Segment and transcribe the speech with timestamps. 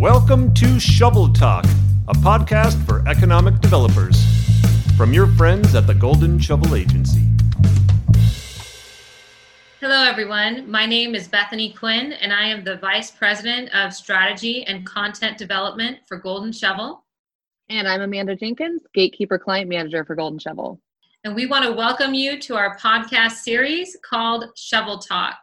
[0.00, 1.66] Welcome to Shovel Talk,
[2.08, 4.16] a podcast for economic developers.
[4.96, 7.20] From your friends at the Golden Shovel Agency.
[9.78, 10.70] Hello, everyone.
[10.70, 15.36] My name is Bethany Quinn, and I am the Vice President of Strategy and Content
[15.36, 17.04] Development for Golden Shovel.
[17.68, 20.80] And I'm Amanda Jenkins, Gatekeeper Client Manager for Golden Shovel.
[21.24, 25.36] And we want to welcome you to our podcast series called Shovel Talk.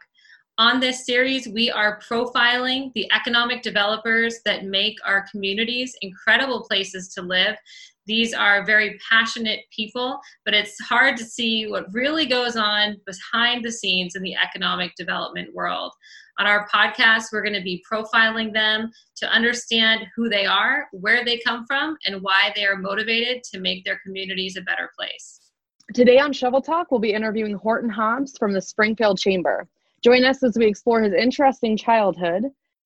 [0.60, 7.14] On this series, we are profiling the economic developers that make our communities incredible places
[7.14, 7.54] to live.
[8.06, 13.64] These are very passionate people, but it's hard to see what really goes on behind
[13.64, 15.92] the scenes in the economic development world.
[16.40, 21.24] On our podcast, we're going to be profiling them to understand who they are, where
[21.24, 25.38] they come from, and why they are motivated to make their communities a better place.
[25.94, 29.68] Today on Shovel Talk, we'll be interviewing Horton Hobbs from the Springfield Chamber.
[30.02, 32.44] Join us as we explore his interesting childhood,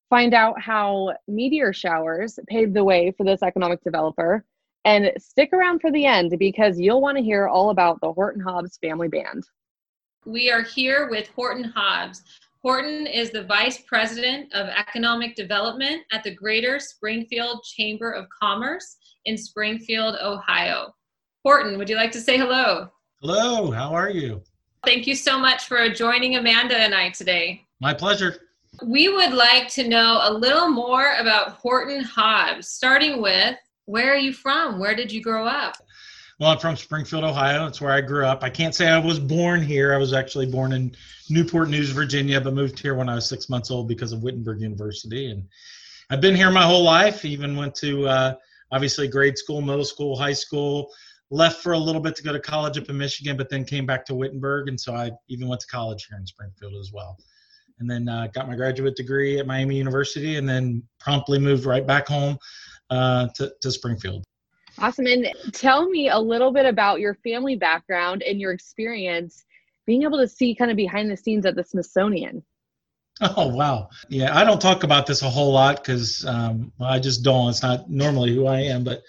[0.08, 4.44] find out how meteor showers paved the way for this economic developer,
[4.84, 8.42] and stick around for the end because you'll want to hear all about the Horton
[8.42, 9.44] Hobbs family band.
[10.24, 12.22] We are here with Horton Hobbs.
[12.62, 18.96] Horton is the Vice President of Economic Development at the Greater Springfield Chamber of Commerce
[19.24, 20.94] in Springfield, Ohio.
[21.44, 22.88] Horton, would you like to say hello?
[23.20, 24.42] Hello, how are you?
[24.84, 27.64] Thank you so much for joining Amanda and I today.
[27.80, 28.48] My pleasure.
[28.84, 34.18] We would like to know a little more about Horton Hobbs, starting with where are
[34.18, 34.80] you from?
[34.80, 35.76] Where did you grow up?
[36.40, 37.64] Well, I'm from Springfield, Ohio.
[37.64, 38.42] That's where I grew up.
[38.42, 39.94] I can't say I was born here.
[39.94, 40.96] I was actually born in
[41.30, 44.60] Newport News, Virginia, but moved here when I was six months old because of Wittenberg
[44.60, 45.30] University.
[45.30, 45.44] And
[46.10, 47.24] I've been here my whole life.
[47.24, 48.34] Even went to uh,
[48.72, 50.90] obviously grade school, middle school, high school,
[51.32, 53.86] left for a little bit to go to college up in Michigan, but then came
[53.86, 57.16] back to Wittenberg, and so I even went to college here in Springfield as well.
[57.80, 61.86] And then uh, got my graduate degree at Miami University, and then promptly moved right
[61.86, 62.36] back home
[62.90, 64.24] uh, to, to Springfield.
[64.78, 65.06] Awesome.
[65.06, 69.44] And tell me a little bit about your family background and your experience
[69.86, 72.42] being able to see kind of behind the scenes at the Smithsonian.
[73.20, 74.36] Oh wow, yeah.
[74.36, 77.50] I don't talk about this a whole lot because um, I just don't.
[77.50, 79.02] It's not normally who I am, but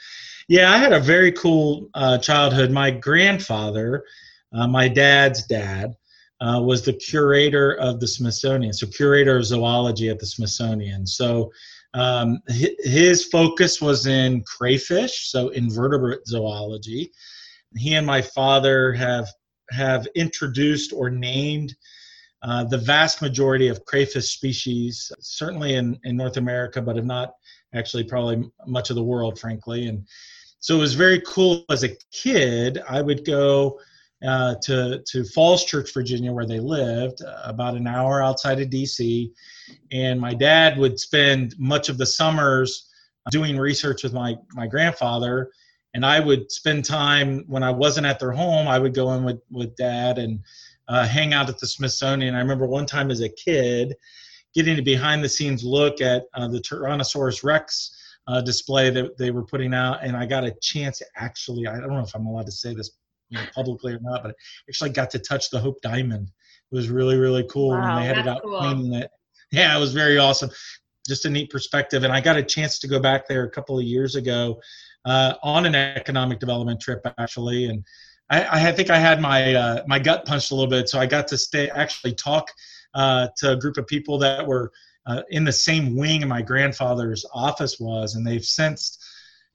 [0.47, 2.71] yeah, I had a very cool uh, childhood.
[2.71, 4.03] My grandfather,
[4.53, 5.95] uh, my dad's dad,
[6.41, 11.05] uh, was the curator of the Smithsonian, so curator of zoology at the Smithsonian.
[11.05, 11.51] So
[11.93, 17.11] um, his focus was in crayfish, so invertebrate zoology.
[17.77, 19.29] He and my father have
[19.71, 21.73] have introduced or named
[22.43, 27.33] uh, the vast majority of crayfish species, certainly in, in North America, but if not
[27.73, 29.87] actually probably much of the world, frankly.
[29.87, 30.05] And
[30.59, 32.81] so it was very cool as a kid.
[32.87, 33.79] I would go
[34.25, 38.69] uh, to to Falls Church, Virginia, where they lived, uh, about an hour outside of
[38.69, 39.31] D.C.
[39.91, 42.89] And my dad would spend much of the summers
[43.31, 45.51] doing research with my my grandfather,
[45.93, 48.67] and I would spend time when I wasn't at their home.
[48.67, 50.39] I would go in with with dad and
[50.87, 52.35] uh, hang out at the Smithsonian.
[52.35, 53.95] I remember one time as a kid
[54.53, 57.97] getting a behind the scenes look at uh, the Tyrannosaurus Rex
[58.27, 61.79] uh, display that they were putting out, and I got a chance to actually, I
[61.79, 62.91] don't know if I'm allowed to say this
[63.29, 64.33] you know, publicly or not, but I
[64.69, 66.31] actually got to touch the Hope Diamond.
[66.71, 68.59] It was really, really cool wow, when they had it out cool.
[68.59, 69.09] cleaning it.
[69.51, 70.49] Yeah, it was very awesome.
[71.07, 72.03] Just a neat perspective.
[72.03, 74.59] And I got a chance to go back there a couple of years ago
[75.05, 77.65] uh, on an economic development trip, actually.
[77.65, 77.83] And
[78.29, 81.05] I, I think I had my uh, my gut punched a little bit, so I
[81.05, 82.49] got to stay actually talk
[82.93, 84.71] uh, to a group of people that were
[85.05, 88.97] uh, in the same wing my grandfather's office was, and they've since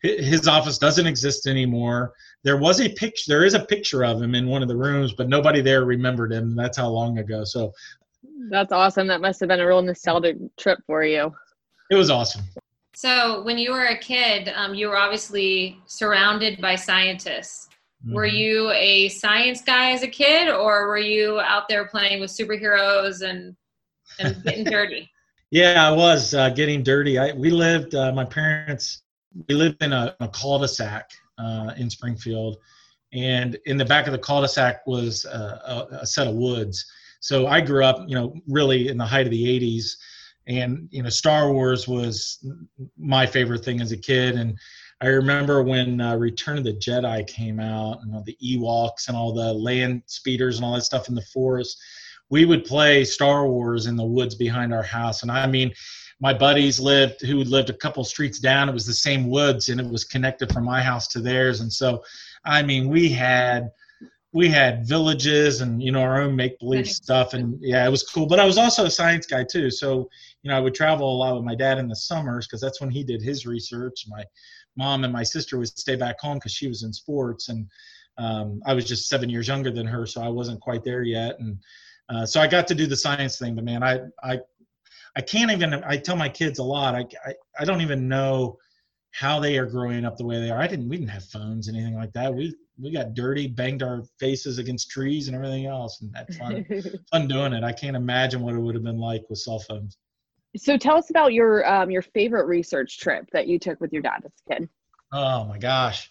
[0.03, 2.13] his office doesn't exist anymore.
[2.45, 5.13] There was a picture, there is a picture of him in one of the rooms,
[5.13, 6.55] but nobody there remembered him.
[6.55, 7.43] That's how long ago.
[7.45, 7.73] So
[8.49, 9.09] that's awesome.
[9.09, 11.35] That must have been a real nostalgic trip for you.
[11.91, 12.43] It was awesome.
[12.95, 17.69] So when you were a kid, um, you were obviously surrounded by scientists.
[18.05, 18.15] Mm-hmm.
[18.15, 22.31] Were you a science guy as a kid, or were you out there playing with
[22.31, 23.57] superheroes and
[24.21, 25.11] and getting dirty?
[25.51, 27.19] Yeah, I was uh, getting dirty.
[27.19, 27.95] I we lived.
[27.95, 29.03] Uh, my parents
[29.49, 32.59] we lived in a, a cul-de-sac uh, in Springfield,
[33.13, 36.85] and in the back of the cul-de-sac was a, a, set of woods.
[37.21, 39.97] So I grew up, you know, really in the height of the '80s,
[40.47, 42.45] and you know, Star Wars was
[42.97, 44.37] my favorite thing as a kid.
[44.37, 44.57] And
[45.01, 49.17] I remember when uh, Return of the Jedi came out, and all the Ewoks and
[49.17, 51.81] all the land speeders and all that stuff in the forest
[52.31, 55.23] we would play Star Wars in the woods behind our house.
[55.23, 55.73] And I mean,
[56.21, 58.69] my buddies lived who lived a couple streets down.
[58.69, 61.61] It was the same woods, and it was connected from my house to theirs.
[61.61, 62.03] And so,
[62.45, 63.71] I mean, we had
[64.33, 68.03] we had villages and you know our own make believe stuff and yeah it was
[68.03, 70.07] cool but i was also a science guy too so
[70.43, 72.79] you know i would travel a lot with my dad in the summers because that's
[72.79, 74.23] when he did his research my
[74.79, 77.67] mom and my sister would stay back home because she was in sports and
[78.17, 81.39] um, i was just seven years younger than her so i wasn't quite there yet
[81.41, 81.59] and
[82.09, 84.39] uh, so i got to do the science thing but man i i
[85.17, 88.57] i can't even i tell my kids a lot i i, I don't even know
[89.11, 91.69] how they are growing up the way they are i didn't we didn't have phones
[91.69, 96.01] anything like that we we got dirty, banged our faces against trees and everything else,
[96.01, 96.65] and had fun
[97.11, 97.65] fun doing it.
[97.65, 99.99] I can't imagine what it would have been like with cell phones.
[100.57, 104.03] So tell us about your um, your favorite research trip that you took with your
[104.03, 104.69] dad as a kid.
[105.13, 106.11] Oh my gosh.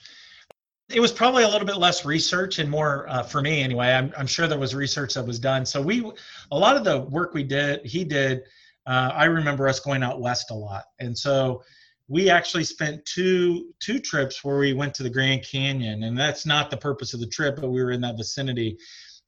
[0.90, 3.88] It was probably a little bit less research and more uh, for me anyway.
[3.88, 5.66] I'm, I'm sure there was research that was done.
[5.66, 6.10] So we,
[6.52, 8.44] a lot of the work we did, he did.
[8.86, 11.62] Uh, I remember us going out west a lot, and so
[12.08, 16.46] we actually spent two two trips where we went to the Grand Canyon, and that's
[16.46, 18.78] not the purpose of the trip, but we were in that vicinity.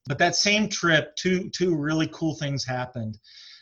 [0.07, 3.17] But that same trip, two two really cool things happened.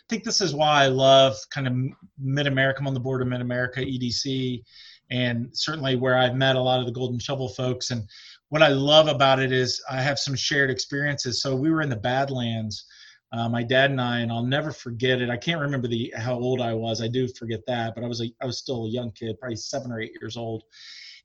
[0.08, 1.76] I think this is why I love kind of
[2.18, 2.80] Mid America.
[2.80, 4.64] I'm on the board of Mid America EDC,
[5.12, 7.92] and certainly where I've met a lot of the Golden Shovel folks.
[7.92, 8.08] And
[8.48, 11.42] what I love about it is I have some shared experiences.
[11.42, 12.86] So we were in the Badlands,
[13.34, 15.30] uh, my dad and I, and I'll never forget it.
[15.30, 17.02] I can't remember the how old I was.
[17.02, 19.58] I do forget that, but I was a I was still a young kid, probably
[19.58, 20.64] seven or eight years old.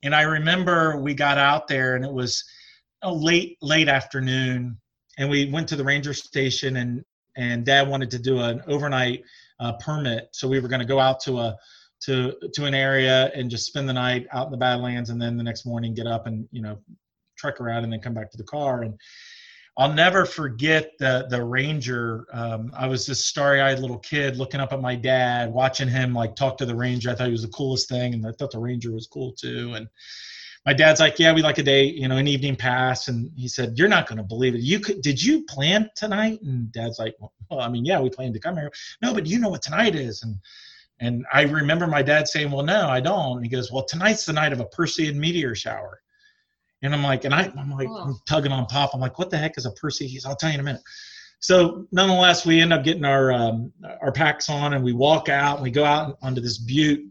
[0.02, 2.43] And I remember we got out there, and it was
[3.02, 4.76] a late late afternoon,
[5.19, 7.05] and we went to the ranger station, and
[7.37, 9.25] and Dad wanted to do an overnight
[9.61, 11.56] uh, permit, so we were going to go out to a
[12.05, 15.37] to to an area and just spend the night out in the Badlands, and then
[15.37, 16.79] the next morning get up and you know
[17.37, 18.94] trek around and then come back to the car and
[19.79, 22.26] I'll never forget the the ranger.
[22.32, 26.37] Um, I was this starry-eyed little kid looking up at my dad, watching him like
[26.37, 27.11] talk to the ranger.
[27.11, 29.73] I thought he was the coolest thing, and I thought the ranger was cool too.
[29.75, 29.88] And
[30.64, 33.49] my dad's like, "Yeah, we like a day, you know, an evening pass." And he
[33.49, 34.61] said, "You're not going to believe it.
[34.61, 35.03] You could?
[35.03, 37.17] Did you plan tonight?" And dad's like,
[37.50, 38.70] "Well, I mean, yeah, we planned to come here.
[39.00, 40.37] No, but you know what tonight is." And
[41.00, 44.25] and I remember my dad saying, "Well, no, I don't." And he goes, "Well, tonight's
[44.25, 46.00] the night of a Perseid meteor shower."
[46.82, 47.97] And I'm like, and I, I'm like, Cool.
[47.97, 48.91] I'm tugging on Pop.
[48.93, 50.08] I'm like, what the heck is a Percy?
[50.08, 50.82] He's, I'll tell you in a minute.
[51.38, 55.56] So nonetheless, we end up getting our um, our packs on, and we walk out,
[55.56, 57.05] and we go out onto this butte,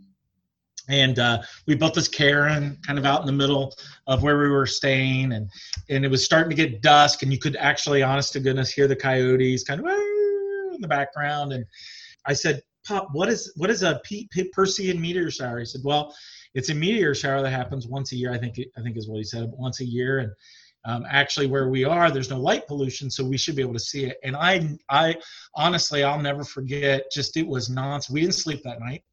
[0.89, 3.73] and uh, we built this cairn kind of out in the middle
[4.07, 5.49] of where we were staying, and
[5.89, 8.87] and it was starting to get dusk, and you could actually, honest to goodness, hear
[8.87, 11.53] the coyotes kind of in the background.
[11.53, 11.65] And
[12.25, 15.59] I said, Pop, what is what is a P- P- Perseid meteor shower?
[15.59, 16.15] He said, Well,
[16.53, 18.33] it's a meteor shower that happens once a year.
[18.33, 20.31] I think I think is what he said, once a year, and
[20.85, 23.79] um, actually where we are, there's no light pollution, so we should be able to
[23.79, 24.17] see it.
[24.23, 25.15] And I, I
[25.55, 27.11] honestly, I'll never forget.
[27.11, 28.11] Just it was nonsense.
[28.11, 29.03] We didn't sleep that night.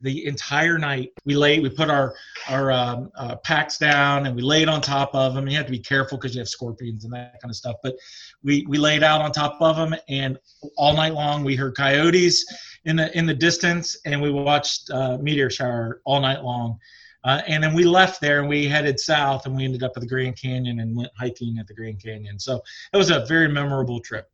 [0.00, 2.14] The entire night we laid, we put our
[2.48, 5.48] our um, uh, packs down and we laid on top of them.
[5.48, 7.76] You have to be careful because you have scorpions and that kind of stuff.
[7.82, 7.96] But
[8.42, 10.38] we we laid out on top of them, and
[10.76, 12.46] all night long we heard coyotes
[12.84, 16.78] in the in the distance, and we watched uh, meteor shower all night long.
[17.24, 20.00] Uh, and then we left there and we headed south and we ended up at
[20.00, 22.38] the Grand Canyon and went hiking at the Grand Canyon.
[22.38, 22.62] So
[22.92, 24.30] it was a very memorable trip.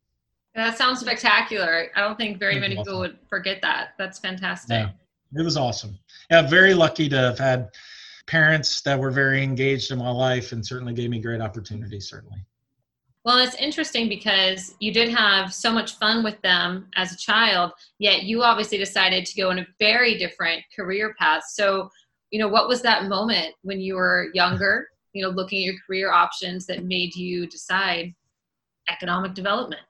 [0.53, 1.89] That sounds spectacular.
[1.95, 3.89] I don't think very many people would forget that.
[3.97, 4.69] That's fantastic.
[4.69, 4.89] Yeah.
[5.33, 5.97] It was awesome.
[6.29, 7.69] Yeah, very lucky to have had
[8.27, 12.39] parents that were very engaged in my life and certainly gave me great opportunities, certainly.
[13.23, 17.71] Well, it's interesting because you did have so much fun with them as a child,
[17.97, 21.43] yet you obviously decided to go in a very different career path.
[21.49, 21.89] So,
[22.29, 25.81] you know, what was that moment when you were younger, you know, looking at your
[25.87, 28.13] career options that made you decide
[28.91, 29.81] economic development?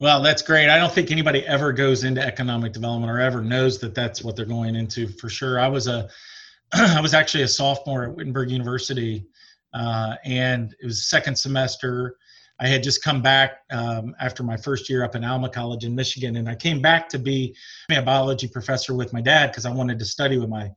[0.00, 0.70] Well, that's great.
[0.70, 4.34] I don't think anybody ever goes into economic development or ever knows that that's what
[4.34, 5.60] they're going into for sure.
[5.60, 6.08] I was a,
[6.72, 9.26] I was actually a sophomore at Wittenberg University,
[9.74, 12.16] uh, and it was second semester.
[12.58, 15.94] I had just come back um, after my first year up in Alma College in
[15.94, 17.54] Michigan, and I came back to be
[17.90, 20.70] a biology professor with my dad because I wanted to study with my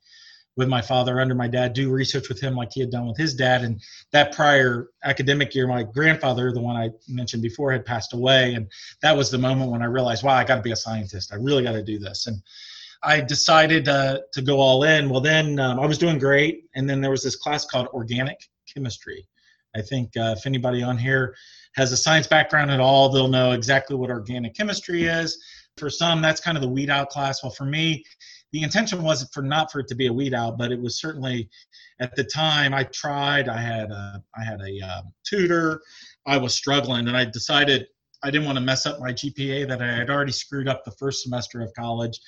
[0.55, 3.17] with my father under my dad, do research with him like he had done with
[3.17, 3.63] his dad.
[3.63, 3.81] And
[4.11, 8.67] that prior academic year, my grandfather, the one I mentioned before, had passed away, and
[9.01, 11.33] that was the moment when I realized, wow, I got to be a scientist.
[11.33, 12.27] I really got to do this.
[12.27, 12.41] And
[13.01, 15.09] I decided uh, to go all in.
[15.09, 18.39] Well, then um, I was doing great, and then there was this class called organic
[18.71, 19.27] chemistry.
[19.75, 21.35] I think uh, if anybody on here
[21.75, 25.43] has a science background at all, they'll know exactly what organic chemistry is.
[25.77, 27.41] For some, that's kind of the weed out class.
[27.41, 28.05] Well, for me,
[28.53, 30.99] the intention wasn't for not for it to be a weed out, but it was
[30.99, 31.49] certainly
[31.99, 33.49] at the time I tried.
[33.49, 35.81] I had a, I had a um, tutor.
[36.25, 37.87] I was struggling, and I decided
[38.23, 40.91] I didn't want to mess up my GPA that I had already screwed up the
[40.91, 42.19] first semester of college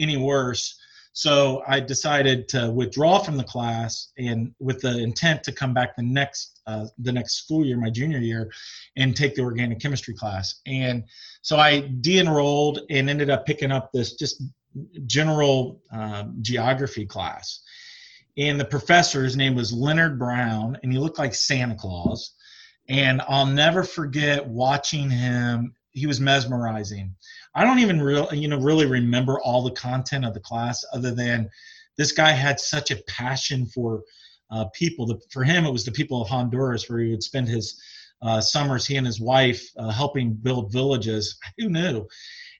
[0.00, 0.76] any worse.
[1.12, 5.94] So I decided to withdraw from the class and with the intent to come back
[5.94, 8.50] the next uh, the next school year, my junior year,
[8.96, 10.60] and take the organic chemistry class.
[10.66, 11.04] And
[11.42, 14.42] so I de-enrolled and ended up picking up this just
[15.06, 17.60] general um, geography class.
[18.36, 22.34] And the professor, his name was Leonard Brown, and he looked like Santa Claus.
[22.88, 25.74] And I'll never forget watching him.
[25.92, 27.14] He was mesmerizing.
[27.54, 31.14] I don't even really, you know, really remember all the content of the class, other
[31.14, 31.48] than
[31.96, 34.02] this guy had such a passion for
[34.50, 35.06] uh, people.
[35.06, 37.80] The, for him, it was the people of Honduras, where he would spend his
[38.20, 41.38] uh, summers, he and his wife, uh, helping build villages.
[41.58, 42.08] Who knew?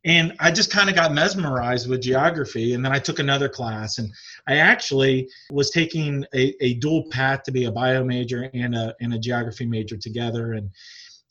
[0.04, 2.74] And I just kind of got mesmerized with geography.
[2.74, 4.12] And then I took another class, and
[4.46, 8.94] I actually was taking a, a dual path to be a bio major and a,
[9.00, 10.52] and a geography major together.
[10.52, 10.70] And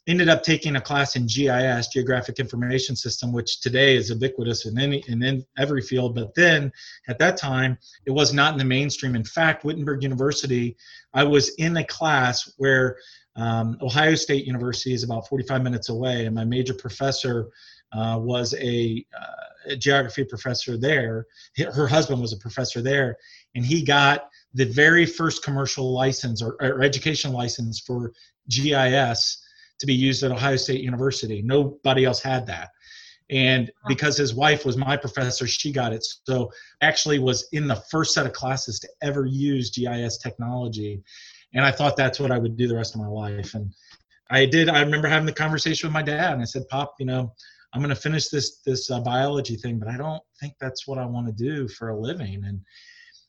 [0.08, 4.78] ended up taking a class in GIS, Geographic Information System, which today is ubiquitous in
[4.78, 6.16] any in, in every field.
[6.16, 6.72] But then
[7.08, 9.16] at that time, it was not in the mainstream.
[9.16, 10.76] In fact, Wittenberg University,
[11.14, 12.98] I was in a class where
[13.36, 17.50] um, Ohio State University is about 45 minutes away, and my major professor
[17.94, 21.28] uh, was a, uh, a geography professor there.
[21.58, 23.18] Her husband was a professor there,
[23.56, 28.14] and he got the very first commercial license or, or education license for
[28.50, 29.42] GIS
[29.80, 31.42] to be used at Ohio State University.
[31.42, 32.70] Nobody else had that.
[33.30, 36.06] And because his wife was my professor, she got it.
[36.26, 41.02] So actually was in the first set of classes to ever use GIS technology.
[41.54, 43.54] And I thought that's what I would do the rest of my life.
[43.56, 43.74] And
[44.30, 44.70] I did.
[44.70, 47.34] I remember having the conversation with my dad, and I said, "Pop, you know,
[47.74, 50.98] I'm going to finish this this uh, biology thing, but I don't think that's what
[50.98, 52.62] I want to do for a living." And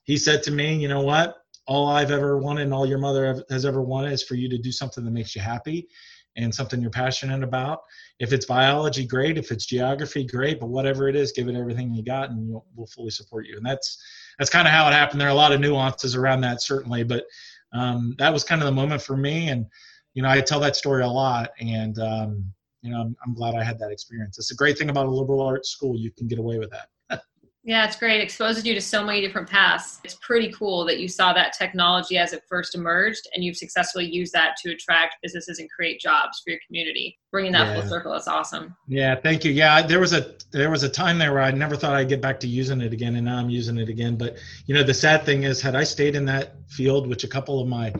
[0.04, 1.36] he said to me, "You know what?
[1.66, 4.58] All I've ever wanted, and all your mother has ever wanted, is for you to
[4.58, 5.88] do something that makes you happy."
[6.36, 7.80] and something you're passionate about.
[8.18, 9.38] If it's biology, great.
[9.38, 10.60] If it's geography, great.
[10.60, 13.56] But whatever it is, give it everything you got, and we'll, we'll fully support you.
[13.56, 14.02] And that's
[14.38, 15.20] that's kind of how it happened.
[15.20, 17.24] There are a lot of nuances around that, certainly, but
[17.72, 19.48] um, that was kind of the moment for me.
[19.48, 19.66] And
[20.14, 22.52] you know, I tell that story a lot, and um,
[22.84, 24.38] you know, I'm, I'm glad I had that experience.
[24.38, 26.88] It's a great thing about a liberal arts school; you can get away with that.
[27.66, 28.20] Yeah, it's great.
[28.20, 29.98] It exposes you to so many different paths.
[30.04, 34.04] It's pretty cool that you saw that technology as it first emerged and you've successfully
[34.04, 37.18] used that to attract businesses and create jobs for your community.
[37.32, 37.80] Bringing that yeah.
[37.80, 38.76] full circle, that's awesome.
[38.86, 39.50] Yeah, thank you.
[39.50, 42.20] Yeah, there was a there was a time there where I never thought I'd get
[42.20, 44.16] back to using it again, and now I'm using it again.
[44.16, 44.36] But
[44.66, 47.62] you know, the sad thing is, had I stayed in that field, which a couple
[47.62, 47.94] of my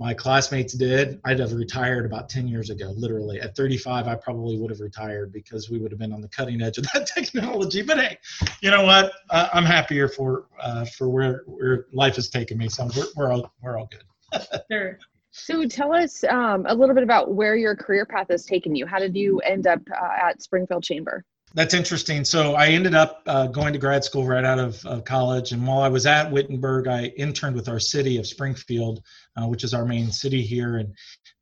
[0.00, 3.40] my classmates did, I'd have retired about 10 years ago, literally.
[3.40, 6.62] At 35, I probably would have retired because we would have been on the cutting
[6.62, 7.82] edge of that technology.
[7.82, 8.18] But hey,
[8.60, 9.12] you know what?
[9.30, 12.68] Uh, I'm happier for uh, for where, where life has taken me.
[12.68, 14.42] So we're, we're, all, we're all good.
[14.70, 14.98] sure.
[15.30, 18.86] So tell us um, a little bit about where your career path has taken you.
[18.86, 21.24] How did you end up uh, at Springfield Chamber?
[21.54, 22.24] That's interesting.
[22.24, 25.80] So I ended up uh, going to grad school right out of, college, and while
[25.80, 29.02] I was at Wittenberg, I interned with our city of Springfield,
[29.36, 30.76] uh, which is our main city here.
[30.76, 30.94] And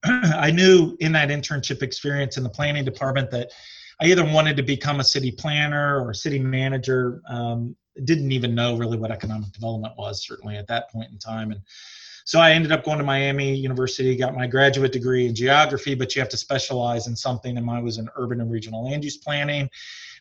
[0.34, 3.50] I knew in that internship experience in the planning department that
[4.00, 7.22] I either wanted to become a city planner or city manager.
[7.28, 11.50] Um, didn't even know really what economic development was, certainly at that point in time,
[11.50, 11.60] and
[12.26, 16.14] so I ended up going to Miami University, got my graduate degree in geography, but
[16.14, 17.56] you have to specialize in something.
[17.56, 19.70] And mine was in urban and regional land use planning.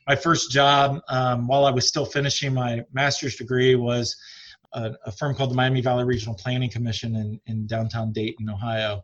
[0.08, 4.16] My first job, um, while I was still finishing my master's degree, was
[4.74, 9.04] a, a, firm called the Miami Valley Regional Planning Commission in, in downtown Dayton, Ohio.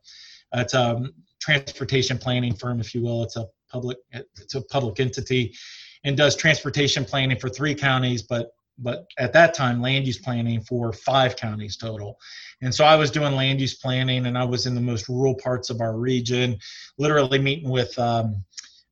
[0.53, 1.03] It's a
[1.39, 3.23] transportation planning firm, if you will.
[3.23, 5.55] It's a public it's a public entity
[6.03, 10.61] and does transportation planning for three counties, but but at that time land use planning
[10.61, 12.19] for five counties total.
[12.61, 15.35] And so i was doing land use planning and i was in the most rural
[15.35, 16.57] parts of our region
[16.97, 18.43] literally meeting with um,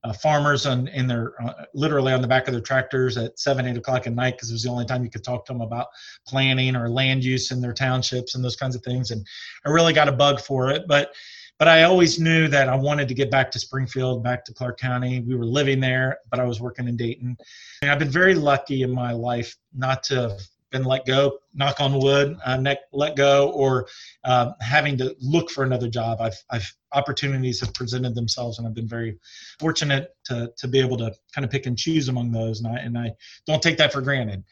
[0.03, 3.67] uh, farmers on in their uh, literally on the back of their tractors at seven
[3.67, 5.61] eight o'clock at night because it was the only time you could talk to them
[5.61, 5.87] about
[6.25, 9.11] planning or land use in their townships and those kinds of things.
[9.11, 9.25] And
[9.65, 11.13] i really got a bug for it but
[11.59, 14.79] but I always knew that I wanted to get back to Springfield, back to Clark
[14.79, 15.19] County.
[15.19, 17.37] We were living there, but I was working in Dayton.
[17.81, 20.39] And I've been very lucky in my life not to have
[20.71, 23.87] been let go, knock on wood, uh, let go, or
[24.23, 26.21] uh, having to look for another job.
[26.21, 29.19] I've, I've opportunities have presented themselves, and I've been very
[29.59, 32.79] fortunate to to be able to kind of pick and choose among those, and I
[32.79, 33.13] and I
[33.45, 34.43] don't take that for granted.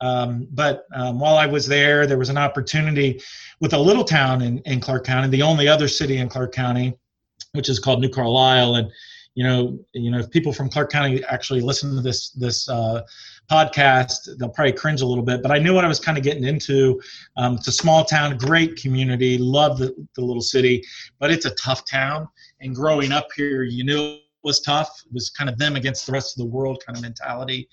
[0.00, 3.20] Um, but um, while I was there, there was an opportunity
[3.60, 6.98] with a little town in, in Clark County, the only other city in Clark County,
[7.52, 8.76] which is called New Carlisle.
[8.76, 8.90] And
[9.34, 13.02] you know, you know, if people from Clark County actually listen to this this uh,
[13.50, 15.42] podcast, they'll probably cringe a little bit.
[15.42, 17.00] But I knew what I was kind of getting into.
[17.36, 20.82] Um, it's a small town, great community, love the, the little city,
[21.18, 22.28] but it's a tough town.
[22.60, 25.02] And growing up here, you knew it was tough.
[25.06, 27.68] It was kind of them against the rest of the world kind of mentality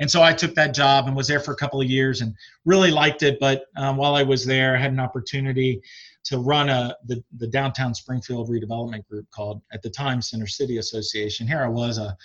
[0.00, 2.34] And so I took that job and was there for a couple of years and
[2.64, 3.38] really liked it.
[3.40, 5.82] But um, while I was there, I had an opportunity
[6.24, 10.78] to run a the, the downtown Springfield redevelopment group called at the time Center City
[10.78, 11.46] Association.
[11.46, 12.16] Here I was a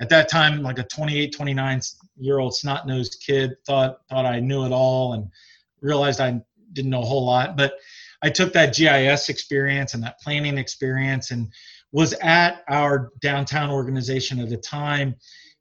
[0.00, 1.80] at that time like a 28 29
[2.18, 5.30] year old snot-nosed kid thought thought I knew it all and
[5.80, 6.40] realized I
[6.72, 7.74] didn't know a whole lot but
[8.22, 11.50] I took that GIS experience and that planning experience and
[11.92, 15.14] was at our downtown organization at the time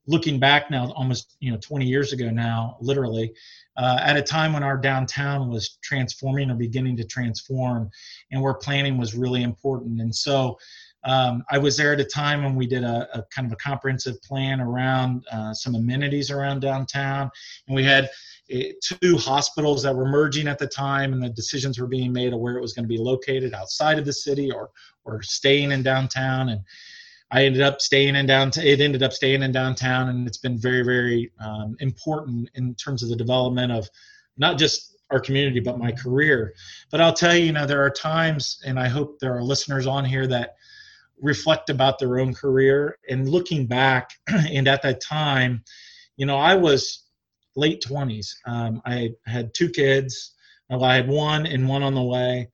[0.08, 3.34] looking back now almost you know 20 years ago now literally
[3.78, 7.90] uh, at a time when our downtown was transforming or beginning to transform
[8.32, 10.00] and where planning was really important.
[10.02, 10.58] And so
[11.08, 13.58] um, i was there at a time when we did a, a kind of a
[13.58, 17.30] comprehensive plan around uh, some amenities around downtown.
[17.68, 18.10] And we had
[18.54, 22.34] uh, two hospitals that were merging at the time and the decisions were being made
[22.34, 24.72] of where it was going to be located outside of the city or
[25.04, 26.50] or staying in downtown.
[26.50, 26.62] And
[27.32, 28.66] I ended up staying in downtown.
[28.66, 33.04] It ended up staying in downtown, and it's been very, very um, important in terms
[33.04, 33.90] of the development of
[34.38, 36.54] not just our community but my career.
[36.92, 39.88] But I'll tell you, you know, there are times, and I hope there are listeners
[39.88, 40.56] on here that
[41.22, 44.12] reflect about their own career and looking back.
[44.52, 45.64] And at that time,
[46.18, 47.04] you know, I was
[47.56, 48.40] late twenties.
[48.46, 50.34] Um, I had two kids.
[50.70, 52.50] Well, I had one and one on the way,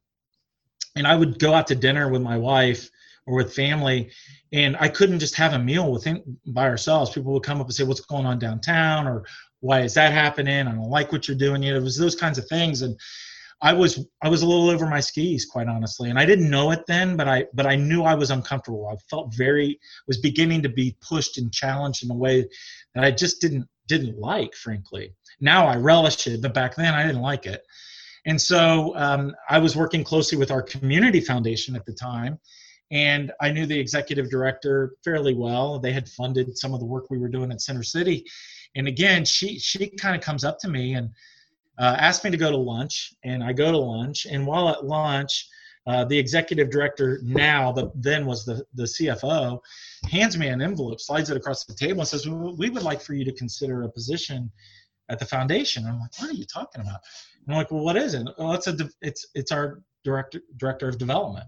[0.96, 2.90] and I would go out to dinner with my wife
[3.26, 4.12] or with family
[4.54, 7.12] and i couldn't just have a meal with him by ourselves.
[7.12, 9.08] People would come up and say what's going on downtown?
[9.08, 9.26] or
[9.60, 10.68] why is that happening?
[10.68, 11.62] I don't like what you're doing.
[11.62, 12.82] You know it was those kinds of things.
[12.82, 13.00] And
[13.62, 16.10] i was i was a little over my skis quite honestly.
[16.10, 18.88] And i didn't know it then but i but i knew i was uncomfortable.
[18.88, 22.48] I felt very was beginning to be pushed and challenged in a way
[22.96, 25.14] that i just didn't didn't like frankly.
[25.40, 27.64] Now i relish it but back then i didn't like it.
[28.26, 32.40] And so um, i was working closely with our community foundation at the time
[32.92, 35.80] and I knew the executive director fairly well.
[35.80, 38.26] They had funded some of the work we were doing at Center City,
[38.76, 41.10] and again, she she kind of comes up to me and
[41.80, 44.86] uh, asked me to go to lunch, and I go to lunch, and while at
[44.86, 45.48] lunch.
[45.88, 49.60] Uh, the executive director now, but then was the, the CFO,
[50.12, 53.02] hands me an envelope, slides it across the table, and says, well, "We would like
[53.02, 54.52] for you to consider a position
[55.10, 57.00] at the foundation." I'm like, "What are you talking about?"
[57.48, 60.88] And I'm like, "Well, what is it?" Well, it's a it's it's our director director
[60.88, 61.48] of development.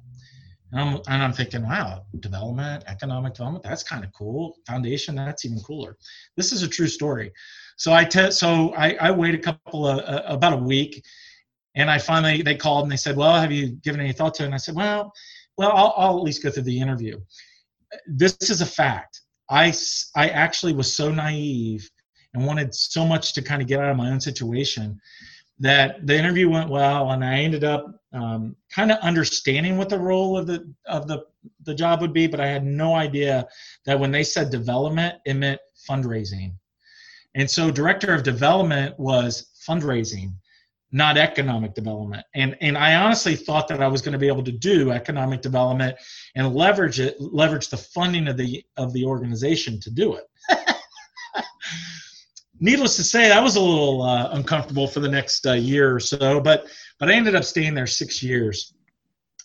[0.73, 4.55] And I'm, and I'm thinking, wow, development, economic development, that's kind of cool.
[4.67, 5.95] Foundation, that's even cooler.
[6.35, 7.31] This is a true story.
[7.77, 11.03] So I te- so I, I wait a couple of uh, about a week,
[11.75, 14.43] and I finally they called and they said, well, have you given any thought to
[14.43, 14.47] it?
[14.47, 15.13] And I said, well,
[15.57, 17.19] well, I'll, I'll at least go through the interview.
[18.07, 19.21] This is a fact.
[19.49, 19.71] I
[20.15, 21.87] I actually was so naive
[22.33, 24.99] and wanted so much to kind of get out of my own situation
[25.59, 29.99] that the interview went well, and I ended up um, kind of understanding what the
[29.99, 31.25] role of the of the
[31.63, 33.47] the job would be, but I had no idea
[33.85, 36.53] that when they said development, it meant fundraising.
[37.35, 40.33] And so, director of development was fundraising,
[40.91, 42.23] not economic development.
[42.35, 45.41] And and I honestly thought that I was going to be able to do economic
[45.41, 45.97] development
[46.35, 50.25] and leverage it, leverage the funding of the of the organization to do it.
[52.63, 55.99] needless to say, I was a little uh, uncomfortable for the next uh, year or
[55.99, 56.65] so, but
[57.03, 58.75] but I ended up staying there six years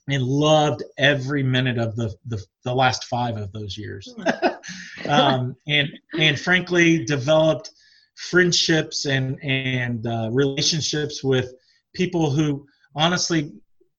[0.08, 4.14] and loved every minute of the the, the last five of those years,
[5.08, 7.72] um, and and frankly developed
[8.14, 11.52] friendships and and uh, relationships with
[11.96, 13.50] people who honestly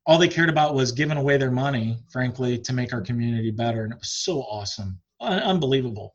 [0.06, 3.84] all they cared about was giving away their money frankly to make our community better.
[3.84, 4.98] And it was so awesome.
[5.20, 6.14] Unbelievable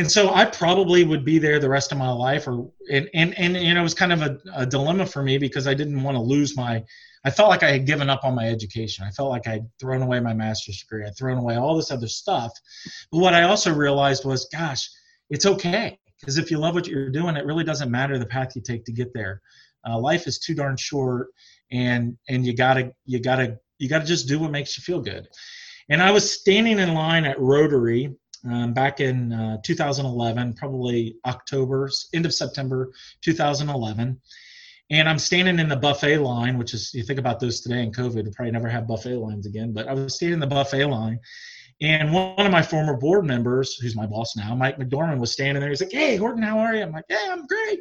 [0.00, 3.36] and so I probably would be there the rest of my life, or and and,
[3.36, 6.02] and you know it was kind of a, a dilemma for me because I didn't
[6.02, 6.82] want to lose my.
[7.26, 9.04] I felt like I had given up on my education.
[9.06, 11.06] I felt like I'd thrown away my master's degree.
[11.06, 12.50] I'd thrown away all this other stuff.
[13.12, 14.88] But what I also realized was, gosh,
[15.28, 18.56] it's okay because if you love what you're doing, it really doesn't matter the path
[18.56, 19.42] you take to get there.
[19.86, 21.28] Uh, life is too darn short,
[21.70, 25.28] and and you gotta you gotta you gotta just do what makes you feel good.
[25.90, 28.14] And I was standing in line at Rotary
[28.48, 34.20] um, back in uh, 2011, probably October, end of September 2011.
[34.90, 37.92] And I'm standing in the buffet line, which is, you think about those today in
[37.92, 40.86] COVID, we probably never have buffet lines again, but I was standing in the buffet
[40.86, 41.20] line.
[41.80, 45.60] And one of my former board members, who's my boss now, Mike McDorman, was standing
[45.60, 45.70] there.
[45.70, 46.82] He's like, Hey, Horton, how are you?
[46.82, 47.80] I'm like, Yeah, I'm great.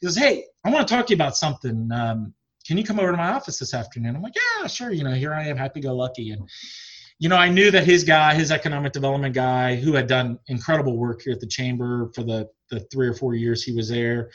[0.00, 1.90] He goes, Hey, I want to talk to you about something.
[1.90, 2.32] Um,
[2.66, 4.14] can you come over to my office this afternoon?
[4.14, 4.92] I'm like, Yeah, sure.
[4.92, 6.30] You know, here I am, happy go lucky.
[6.30, 6.48] And
[7.18, 10.96] you know, I knew that his guy, his economic development guy, who had done incredible
[10.96, 14.30] work here at the chamber for the the three or four years he was there,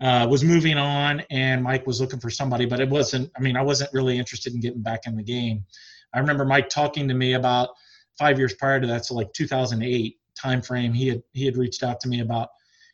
[0.00, 3.30] uh, was moving on, and Mike was looking for somebody, but it wasn't.
[3.36, 5.64] I mean, I wasn't really interested in getting back in the game.
[6.14, 7.70] I remember Mike talking to me about
[8.18, 10.94] five years prior to that, so like 2008 timeframe.
[10.94, 12.48] He had he had reached out to me about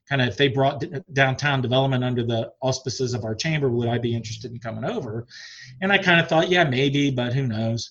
[0.09, 3.99] kind of if they brought downtown development under the auspices of our chamber, would I
[3.99, 5.27] be interested in coming over?
[5.81, 7.91] And I kind of thought, yeah, maybe, but who knows.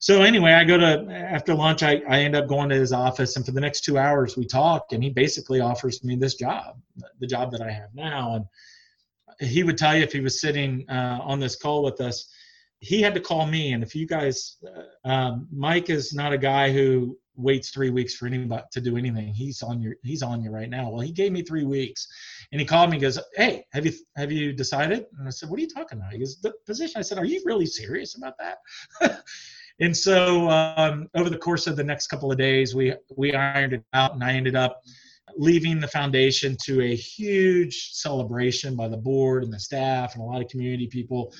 [0.00, 1.82] So anyway, I go to after lunch.
[1.82, 4.46] I, I end up going to his office, and for the next two hours we
[4.46, 6.80] talk, and he basically offers me this job,
[7.20, 8.36] the job that I have now.
[8.36, 12.32] And he would tell you if he was sitting uh, on this call with us,
[12.78, 13.74] he had to call me.
[13.74, 18.14] And if you guys, uh, um, Mike is not a guy who waits three weeks
[18.14, 19.34] for anybody to do anything.
[19.34, 20.88] He's on your he's on you right now.
[20.88, 22.08] Well, he gave me three weeks,
[22.52, 22.96] and he called me.
[22.96, 25.04] and Goes, hey, have you have you decided?
[25.18, 26.14] And I said, what are you talking about?
[26.14, 26.98] He goes, the position.
[26.98, 29.20] I said, are you really serious about that?
[29.80, 33.72] and so um, over the course of the next couple of days, we we ironed
[33.72, 34.82] it out, and I ended up
[35.36, 40.26] leaving the foundation to a huge celebration by the board and the staff and a
[40.26, 41.32] lot of community people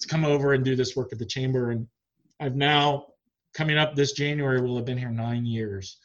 [0.00, 1.70] to come over and do this work at the chamber.
[1.70, 1.86] And
[2.40, 3.06] I've now
[3.54, 5.98] coming up this January will have been here nine years.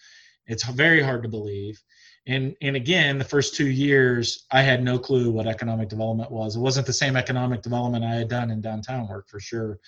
[0.48, 1.82] It's very hard to believe.
[2.26, 6.56] And and again, the first two years, I had no clue what economic development was.
[6.56, 9.80] It wasn't the same economic development I had done in downtown work for sure.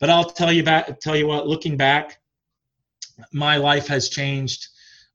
[0.00, 1.46] But I'll tell you back, tell you what.
[1.46, 2.18] Looking back,
[3.32, 4.68] my life has changed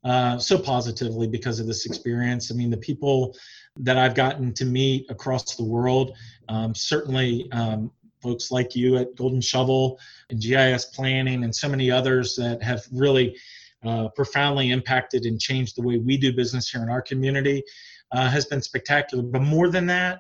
[0.04, 2.52] uh, so positively because of this experience.
[2.52, 3.36] I mean, the people
[3.78, 6.16] that I've gotten to meet across the world,
[6.50, 7.92] um, certainly um,
[8.22, 12.86] folks like you at Golden Shovel and GIS Planning and so many others that have
[12.92, 13.38] really
[13.86, 17.64] uh, profoundly impacted and changed the way we do business here in our community
[18.12, 19.24] uh, has been spectacular.
[19.24, 20.20] But more than that,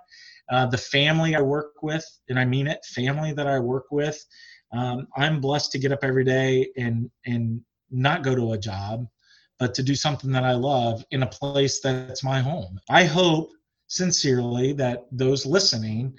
[0.50, 4.24] uh, the family I work with, and I mean it, family that I work with,
[4.74, 9.08] um, I'm blessed to get up every day and and not go to a job,
[9.60, 12.80] but to do something that I love in a place that's my home.
[12.90, 13.52] I hope
[13.88, 16.18] sincerely that those listening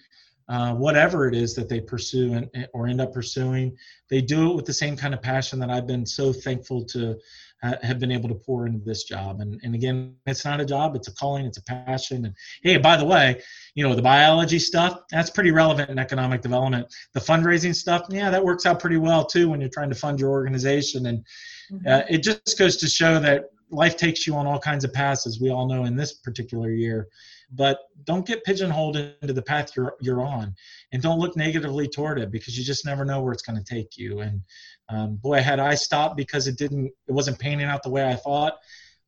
[0.49, 3.77] uh, whatever it is that they pursue and, or end up pursuing,
[4.11, 7.19] they do it with the same kind of passion that I've been so thankful to
[7.62, 9.40] uh, have been able to pour into this job.
[9.40, 12.27] And, and again, it's not a job, it's a calling, it's a passion.
[12.27, 13.40] And hey, by the way,
[13.75, 16.87] you know, the biology stuff, that's pretty relevant in economic development.
[17.12, 20.21] The fundraising stuff, yeah, that works out pretty well too when you're trying to fund
[20.21, 21.07] your organization.
[21.07, 21.25] And
[21.73, 21.88] mm-hmm.
[21.88, 25.27] uh, it just goes to show that life takes you on all kinds of paths,
[25.27, 27.09] as we all know in this particular year
[27.55, 30.55] but don't get pigeonholed into the path you're you're on
[30.93, 33.64] and don't look negatively toward it because you just never know where it's going to
[33.64, 34.21] take you.
[34.21, 34.40] And
[34.88, 38.14] um, boy had i stopped because it didn't it wasn't panning out the way i
[38.14, 38.59] thought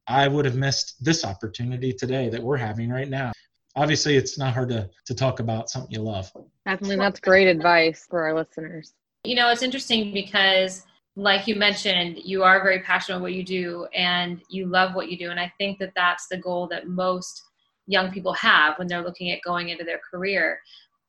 [0.07, 3.33] i would have missed this opportunity today that we're having right now.
[3.75, 6.33] Obviously it's not hard to, to talk about something you love.
[6.65, 6.97] Definitely.
[6.97, 8.95] That's great advice for our listeners.
[9.25, 10.85] You know it's interesting because
[11.17, 15.11] like you mentioned you are very passionate about what you do and you love what
[15.11, 17.46] you do and i think that that's the goal that most
[17.87, 20.61] young people have when they're looking at going into their career.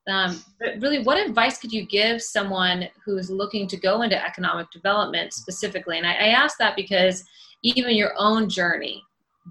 [0.08, 4.70] Um, but really, what advice could you give someone who's looking to go into economic
[4.70, 5.98] development specifically?
[5.98, 7.24] And I, I ask that because
[7.62, 9.02] even your own journey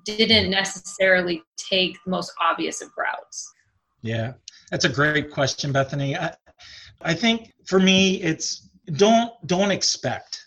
[0.06, 3.54] didn't necessarily take the most obvious of routes.
[4.02, 4.34] Yeah,
[4.72, 6.16] that's a great question, Bethany.
[6.16, 6.34] I,
[7.02, 10.46] I think for me, it's don't don't expect.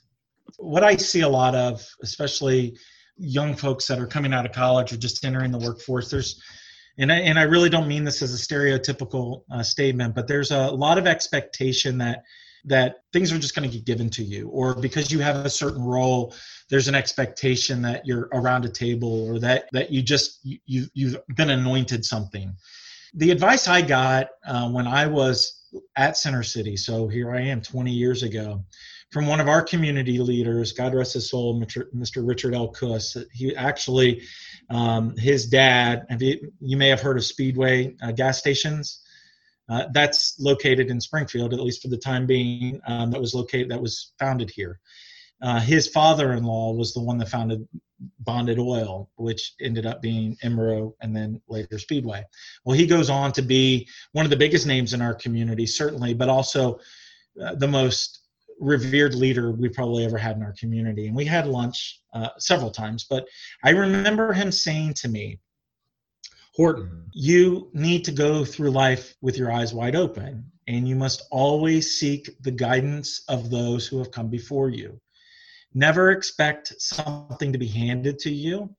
[0.56, 2.76] What I see a lot of, especially
[3.16, 6.42] young folks that are coming out of college or just entering the workforce, there's
[7.00, 10.50] and I, and I really don't mean this as a stereotypical uh, statement, but there's
[10.50, 12.22] a lot of expectation that
[12.66, 15.50] that things are just going to get given to you, or because you have a
[15.50, 16.34] certain role,
[16.68, 21.16] there's an expectation that you're around a table, or that that you just you you've
[21.36, 22.54] been anointed something.
[23.14, 25.62] The advice I got uh, when I was
[25.96, 28.62] at Center City, so here I am 20 years ago,
[29.10, 32.28] from one of our community leaders, God rest his soul, Mr.
[32.28, 32.68] Richard L.
[32.68, 33.16] Kuss.
[33.32, 34.22] He actually
[34.70, 39.00] um, his dad, you, you, may have heard of Speedway uh, gas stations.
[39.68, 42.80] Uh, that's located in Springfield, at least for the time being.
[42.87, 44.80] Um, that was located, that was founded here.
[45.42, 47.66] Uh, his father-in-law was the one that founded
[48.20, 52.24] Bonded Oil, which ended up being Emerald and then later Speedway.
[52.64, 56.14] Well, he goes on to be one of the biggest names in our community, certainly,
[56.14, 56.78] but also
[57.42, 58.19] uh, the most
[58.61, 61.07] revered leader we probably ever had in our community.
[61.07, 63.27] And we had lunch uh, several times, but
[63.64, 65.40] I remember him saying to me,
[66.55, 71.23] Horton, you need to go through life with your eyes wide open, and you must
[71.31, 75.01] always seek the guidance of those who have come before you.
[75.73, 78.75] Never expect something to be handed to you.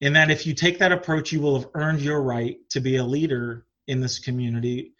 [0.00, 2.96] And that if you take that approach, you will have earned your right to be
[2.96, 4.95] a leader in this community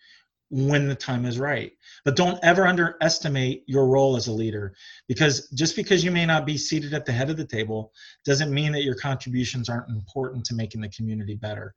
[0.51, 1.73] when the time is right.
[2.05, 4.75] But don't ever underestimate your role as a leader
[5.09, 7.93] because just because you may not be seated at the head of the table
[8.25, 11.75] doesn't mean that your contributions aren't important to making the community better.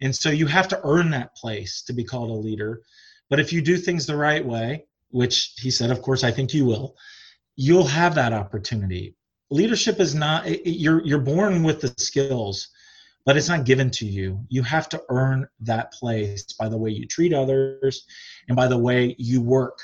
[0.00, 2.82] And so you have to earn that place to be called a leader.
[3.30, 6.54] But if you do things the right way, which he said, of course, I think
[6.54, 6.96] you will,
[7.56, 9.14] you'll have that opportunity.
[9.50, 12.68] Leadership is not, you're, you're born with the skills
[13.24, 14.40] but it's not given to you.
[14.48, 18.04] You have to earn that place by the way you treat others
[18.48, 19.78] and by the way you work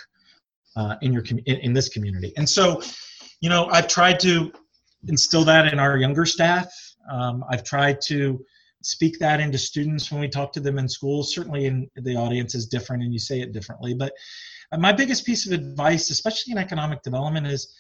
[0.77, 2.33] uh, in your in, in this community.
[2.37, 2.83] And so,
[3.41, 4.53] you know, I've tried to
[5.09, 6.73] instill that in our younger staff.
[7.11, 8.45] Um, I've tried to
[8.83, 11.35] speak that into students when we talk to them in schools.
[11.35, 13.95] Certainly, in the audience is different, and you say it differently.
[13.95, 14.13] But
[14.73, 17.75] uh, my biggest piece of advice, especially in economic development, is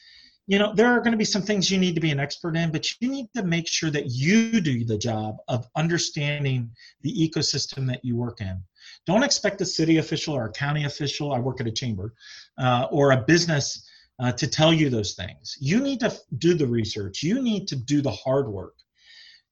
[0.50, 2.56] you know there are going to be some things you need to be an expert
[2.56, 6.68] in but you need to make sure that you do the job of understanding
[7.02, 8.60] the ecosystem that you work in.
[9.06, 12.14] Don't expect a city official or a county official i work at a chamber
[12.58, 15.56] uh, or a business uh, to tell you those things.
[15.60, 17.22] You need to do the research.
[17.22, 18.74] You need to do the hard work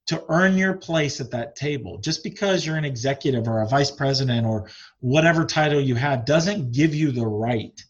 [0.09, 1.99] to earn your place at that table.
[1.99, 6.73] Just because you're an executive or a vice president or whatever title you have doesn't
[6.73, 7.81] give you the right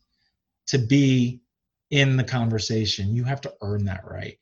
[0.66, 1.40] to be
[1.90, 3.14] in the conversation.
[3.14, 4.38] You have to earn that right.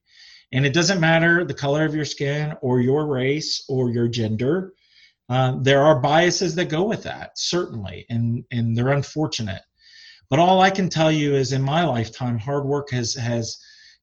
[0.52, 4.72] And it doesn't matter the color of your skin or your race or your gender.
[5.28, 9.62] Uh, there are biases that go with that, certainly, and, and they're unfortunate.
[10.30, 13.58] But all I can tell you is in my lifetime, hard work has, has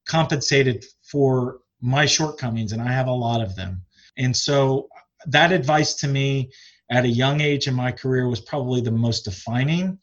[0.05, 3.81] compensated for my shortcomings, and I have a lot of them.
[4.17, 4.89] And so
[5.27, 6.51] that advice to me
[6.91, 9.99] at a young age in my career was probably the most defining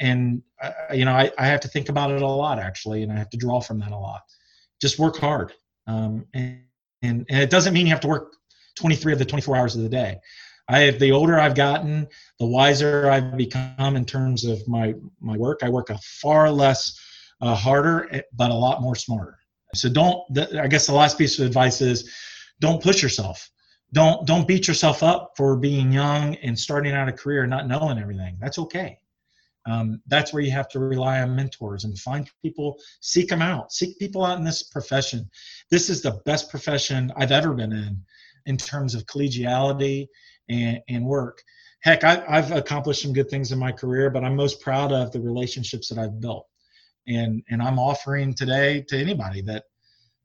[0.00, 3.12] and uh, you know I, I have to think about it a lot actually and
[3.12, 4.22] i have to draw from that a lot.
[4.80, 5.52] Just work hard
[5.86, 6.60] um, and,
[7.02, 8.34] and and it doesn't mean you have to work
[8.76, 10.18] 23 of the 24 hours of the day.
[10.68, 12.06] I have the older i've gotten
[12.38, 15.60] the wiser i've become in terms of my my work.
[15.62, 16.98] I work a far less
[17.40, 19.38] uh, harder eh, but a lot more smarter.
[19.74, 20.20] So don't
[20.56, 22.12] i guess the last piece of advice is
[22.60, 23.50] don't push yourself.
[23.92, 27.66] Don't don't beat yourself up for being young and starting out a career and not
[27.66, 28.36] knowing everything.
[28.40, 28.98] That's okay
[29.68, 33.70] um, that's where you have to rely on mentors and find people seek them out
[33.70, 35.28] seek people out in this profession.
[35.70, 38.02] This is the best profession i've ever been in
[38.46, 40.06] in terms of collegiality
[40.48, 41.42] and, and work.
[41.82, 45.12] Heck I, i've accomplished some good things in my career but i'm most proud of
[45.12, 46.46] the relationships that i've built.
[47.06, 49.64] And and i'm offering today to anybody that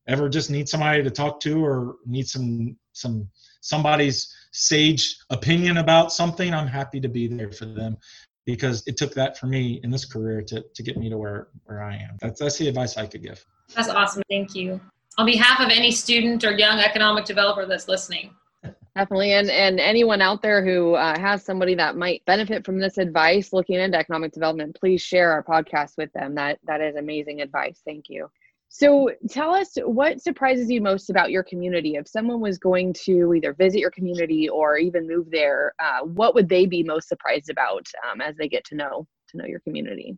[0.08, 3.28] ever just needs somebody to talk to or need some some
[3.62, 7.98] somebody's sage opinion about something i'm happy to be there for them
[8.46, 11.48] because it took that for me in this career to, to get me to where,
[11.66, 12.18] where I am.
[12.20, 13.46] That's, that's the advice I could give.
[13.76, 14.24] That's awesome.
[14.30, 14.80] Thank you.
[15.18, 18.34] On behalf of any student or young economic developer that's listening.
[18.96, 19.34] Definitely.
[19.34, 23.52] And, and anyone out there who uh, has somebody that might benefit from this advice
[23.52, 26.36] looking into economic development, please share our podcast with them.
[26.36, 27.82] That, that is amazing advice.
[27.86, 28.30] Thank you.
[28.76, 31.94] So tell us what surprises you most about your community.
[31.94, 36.34] If someone was going to either visit your community or even move there, uh, what
[36.34, 39.60] would they be most surprised about um, as they get to know to know your
[39.60, 40.18] community?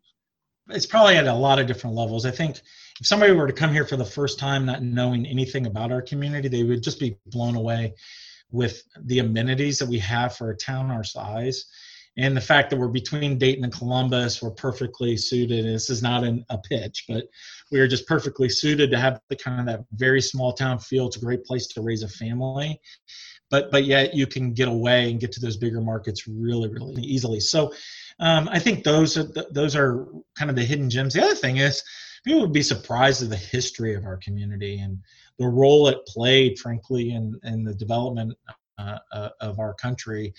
[0.69, 2.25] It's probably at a lot of different levels.
[2.25, 2.61] I think
[3.01, 6.01] if somebody were to come here for the first time, not knowing anything about our
[6.01, 7.93] community, they would just be blown away
[8.51, 11.65] with the amenities that we have for a town our size
[12.17, 15.65] and the fact that we're between Dayton and Columbus, we're perfectly suited.
[15.65, 17.25] And this is not an, a pitch, but
[17.71, 21.07] we are just perfectly suited to have the kind of that very small town feel.
[21.07, 22.79] It's a great place to raise a family,
[23.49, 27.01] but but yet you can get away and get to those bigger markets really really
[27.03, 27.39] easily.
[27.41, 27.73] So
[28.19, 31.13] um, I think those are those are kind of the hidden gems.
[31.13, 31.83] The other thing is
[32.23, 34.99] people would be surprised at the history of our community and
[35.37, 38.37] the role it played, frankly, in in the development
[38.77, 40.33] uh, uh, of our country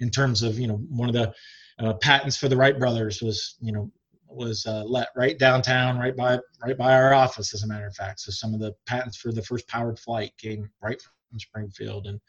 [0.00, 1.32] in terms of you know one of the
[1.78, 3.90] uh, patents for the Wright brothers was you know
[4.28, 7.94] was uh, let right downtown right by right by our office as a matter of
[7.94, 8.20] fact.
[8.20, 11.00] So some of the patents for the first powered flight came right
[11.30, 12.06] from Springfield.
[12.06, 12.20] And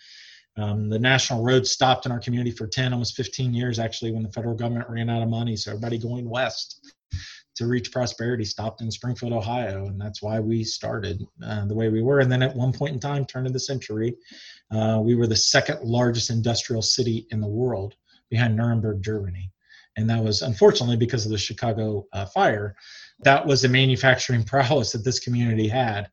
[0.57, 4.23] um, the national road stopped in our community for 10 almost 15 years actually when
[4.23, 5.55] the federal government ran out of money.
[5.55, 6.93] So everybody going west
[7.55, 11.89] to reach prosperity stopped in Springfield, Ohio, and that's why we started uh, the way
[11.89, 12.19] we were.
[12.19, 14.15] And then at one point in time, turn of the century,
[14.71, 17.95] uh, we were the second largest industrial city in the world
[18.29, 19.51] behind Nuremberg, Germany.
[19.95, 22.75] And that was unfortunately because of the Chicago uh, fire.
[23.19, 26.09] That was the manufacturing prowess that this community had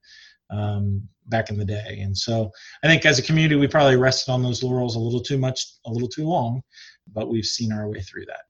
[0.50, 2.00] um, back in the day.
[2.02, 2.50] And so
[2.82, 5.64] I think as a community, we probably rested on those laurels a little too much,
[5.86, 6.60] a little too long,
[7.12, 8.42] but we've seen our way through that.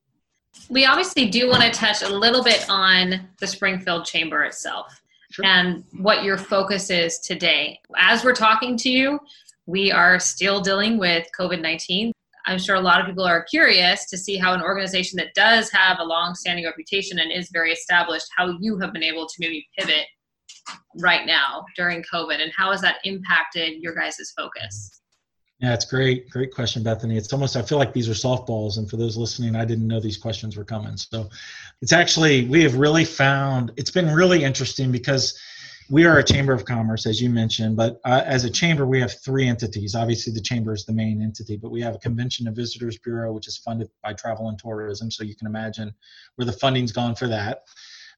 [0.68, 5.00] We obviously do want to touch a little bit on the Springfield Chamber itself.
[5.32, 5.44] Sure.
[5.46, 7.78] and what your focus is today.
[7.96, 9.20] As we're talking to you,
[9.66, 12.12] we are still dealing with COVID 19.
[12.46, 15.70] I'm sure a lot of people are curious to see how an organization that does
[15.70, 19.34] have a long standing reputation and is very established, how you have been able to
[19.38, 20.06] maybe pivot
[21.00, 24.99] right now during COVID and how has that impacted your guys' focus?
[25.60, 26.30] Yeah, it's great.
[26.30, 27.18] Great question, Bethany.
[27.18, 28.78] It's almost, I feel like these are softballs.
[28.78, 30.96] And for those listening, I didn't know these questions were coming.
[30.96, 31.28] So
[31.82, 35.38] it's actually, we have really found, it's been really interesting because
[35.90, 39.00] we are a chamber of commerce, as you mentioned, but uh, as a chamber, we
[39.00, 39.94] have three entities.
[39.94, 43.32] Obviously, the chamber is the main entity, but we have a convention and visitors bureau,
[43.32, 45.10] which is funded by travel and tourism.
[45.10, 45.92] So you can imagine
[46.36, 47.64] where the funding's gone for that.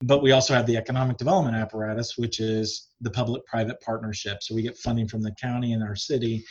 [0.03, 4.43] But we also have the economic development apparatus, which is the public private partnership.
[4.43, 6.45] So we get funding from the county and our city,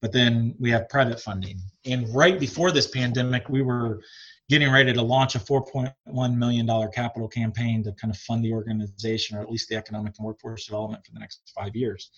[0.00, 1.60] but then we have private funding.
[1.86, 4.00] And right before this pandemic, we were
[4.48, 9.36] getting ready to launch a $4.1 million capital campaign to kind of fund the organization
[9.36, 12.10] or at least the economic and workforce development for the next five years.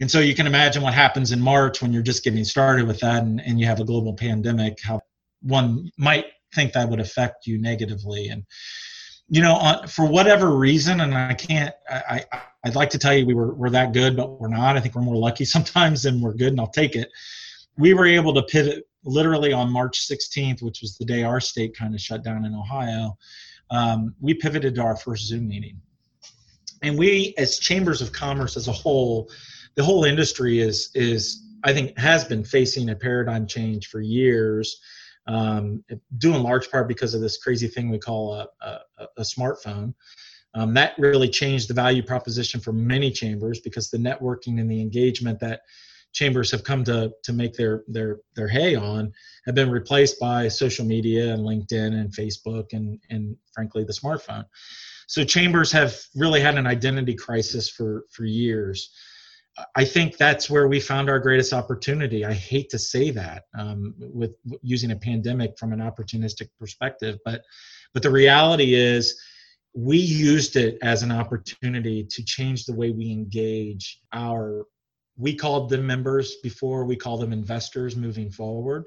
[0.00, 3.00] And so you can imagine what happens in March when you're just getting started with
[3.00, 5.00] that and, and you have a global pandemic, how
[5.42, 8.28] one might think that would affect you negatively.
[8.28, 8.44] And,
[9.30, 13.14] you know, on, for whatever reason, and I can't, I, I, I'd like to tell
[13.14, 14.76] you we were, we're that good, but we're not.
[14.76, 17.08] I think we're more lucky sometimes than we're good, and I'll take it.
[17.78, 21.76] We were able to pivot literally on March 16th, which was the day our state
[21.76, 23.16] kind of shut down in Ohio,
[23.70, 25.80] um, we pivoted to our first Zoom meeting.
[26.82, 29.30] And we, as chambers of commerce as a whole,
[29.76, 34.80] the whole industry is is I think has been facing a paradigm change for years,
[35.26, 35.84] um,
[36.18, 38.78] due in large part because of this crazy thing we call a, a,
[39.18, 39.94] a smartphone.
[40.54, 44.80] Um, that really changed the value proposition for many chambers because the networking and the
[44.80, 45.60] engagement that
[46.12, 49.12] chambers have come to to make their their their hay on
[49.46, 54.44] have been replaced by social media and LinkedIn and Facebook and and frankly the smartphone.
[55.06, 58.92] So chambers have really had an identity crisis for for years.
[59.76, 62.24] I think that's where we found our greatest opportunity.
[62.24, 67.42] I hate to say that um, with using a pandemic from an opportunistic perspective, but
[67.92, 69.20] but the reality is
[69.74, 74.66] we used it as an opportunity to change the way we engage our
[75.16, 78.84] we called them members before we call them investors moving forward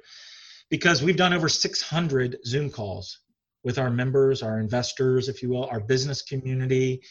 [0.70, 3.20] because we've done over 600 zoom calls
[3.64, 7.02] with our members our investors if you will our business community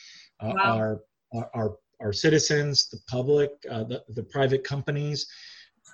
[0.40, 1.00] uh, wow.
[1.32, 5.26] our, our our citizens the public uh, the, the private companies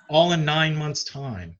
[0.09, 1.57] all in nine months time.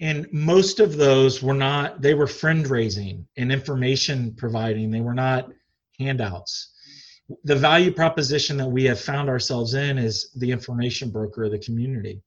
[0.00, 4.90] And most of those were not they were friend raising and information providing.
[4.90, 5.48] They were not
[5.98, 6.72] handouts.
[7.44, 11.58] The value proposition that we have found ourselves in is the information broker of the
[11.58, 12.20] community.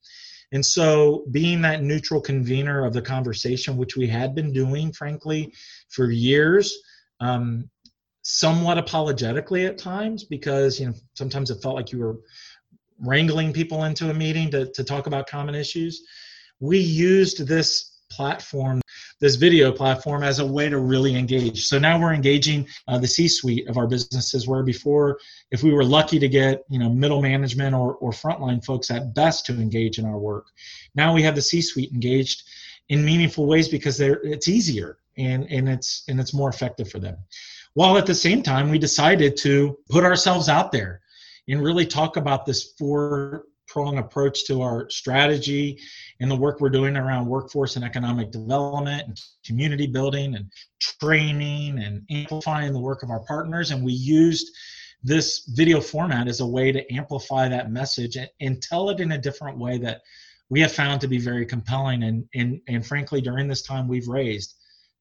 [0.51, 5.53] And so, being that neutral convener of the conversation, which we had been doing, frankly,
[5.89, 6.75] for years,
[7.19, 7.69] um,
[8.29, 12.19] somewhat apologetically at times, because you know sometimes it felt like you were
[12.99, 16.03] wrangling people into a meeting to, to talk about common issues.
[16.59, 18.81] We used this platform
[19.19, 21.65] this video platform as a way to really engage.
[21.65, 25.19] So now we're engaging uh, the C-suite of our businesses, where before,
[25.51, 29.13] if we were lucky to get you know middle management or, or frontline folks at
[29.13, 30.47] best to engage in our work,
[30.95, 32.43] now we have the C-suite engaged
[32.89, 36.99] in meaningful ways because they're it's easier and and it's and it's more effective for
[36.99, 37.17] them.
[37.73, 41.01] While at the same time, we decided to put ourselves out there
[41.47, 45.79] and really talk about this four prong approach to our strategy
[46.19, 51.79] and the work we're doing around workforce and economic development and community building and training
[51.79, 53.71] and amplifying the work of our partners.
[53.71, 54.49] And we used
[55.03, 59.11] this video format as a way to amplify that message and, and tell it in
[59.13, 60.01] a different way that
[60.49, 62.03] we have found to be very compelling.
[62.03, 64.55] And, and, and frankly, during this time, we've raised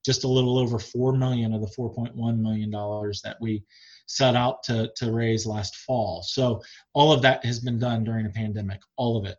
[0.08, 3.62] just a little over 4 million of the 4.1 million dollars that we
[4.06, 6.22] set out to, to raise last fall.
[6.22, 6.62] So
[6.94, 9.36] all of that has been done during a pandemic, all of it.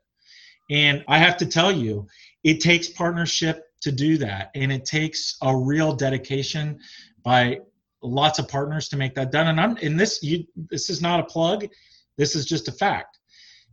[0.69, 2.05] And I have to tell you,
[2.43, 4.51] it takes partnership to do that.
[4.53, 6.77] And it takes a real dedication
[7.23, 7.61] by
[8.03, 9.47] lots of partners to make that done.
[9.47, 11.65] And I'm in this, you, this is not a plug.
[12.15, 13.17] This is just a fact.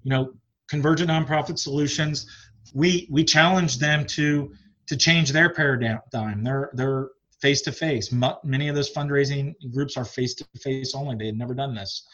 [0.02, 0.32] You know,
[0.70, 2.26] Convergent Nonprofit Solutions,
[2.72, 4.54] we, we challenge them to,
[4.86, 6.44] to change their paradigm.
[6.44, 8.12] They're, they're face to face.
[8.44, 11.16] Many of those fundraising groups are face to face only.
[11.16, 12.06] They had never done this.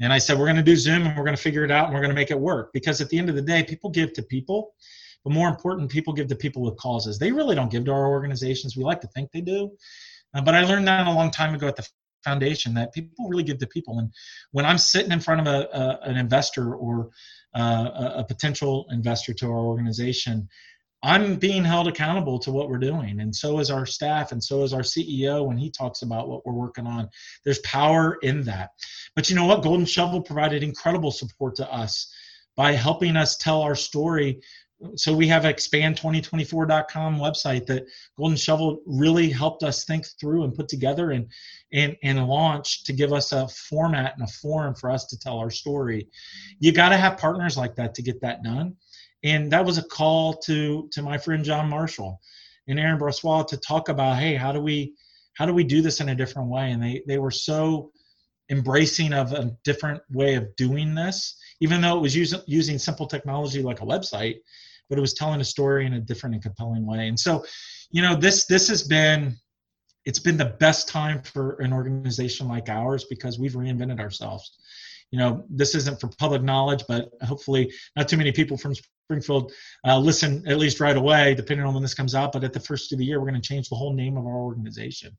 [0.00, 1.86] And I said, we're going to do Zoom and we're going to figure it out
[1.86, 2.72] and we're going to make it work.
[2.72, 4.74] Because at the end of the day, people give to people,
[5.24, 7.18] but more important, people give to people with causes.
[7.18, 8.76] They really don't give to our organizations.
[8.76, 9.72] We like to think they do.
[10.32, 11.86] Uh, but I learned that a long time ago at the
[12.24, 13.98] foundation that people really give to people.
[13.98, 14.12] And
[14.52, 17.10] when I'm sitting in front of a, a an investor or
[17.54, 20.48] uh, a, a potential investor to our organization,
[21.02, 24.62] I'm being held accountable to what we're doing, and so is our staff, and so
[24.62, 27.08] is our CEO when he talks about what we're working on.
[27.44, 28.70] There's power in that.
[29.16, 29.62] But you know what?
[29.62, 32.12] Golden Shovel provided incredible support to us
[32.54, 34.40] by helping us tell our story.
[34.94, 37.86] So we have expand2024.com website that
[38.18, 41.26] Golden Shovel really helped us think through and put together and
[41.72, 45.38] and and launch to give us a format and a forum for us to tell
[45.38, 46.08] our story.
[46.58, 48.76] You got to have partners like that to get that done
[49.22, 52.20] and that was a call to to my friend John Marshall
[52.68, 54.94] and Aaron Brossois to talk about, hey, how do we
[55.34, 56.70] how do we do this in a different way?
[56.70, 57.92] And they they were so
[58.50, 63.06] embracing of a different way of doing this, even though it was using using simple
[63.06, 64.36] technology like a website,
[64.88, 67.08] but it was telling a story in a different and compelling way.
[67.08, 67.44] And so,
[67.90, 69.36] you know, this this has been
[70.04, 74.56] it's been the best time for an organization like ours because we've reinvented ourselves.
[75.10, 78.74] You know, this isn't for public knowledge, but hopefully not too many people from
[79.10, 79.52] Springfield
[79.84, 82.30] uh, listen at least right away, depending on when this comes out.
[82.30, 84.24] But at the first of the year, we're going to change the whole name of
[84.24, 85.16] our organization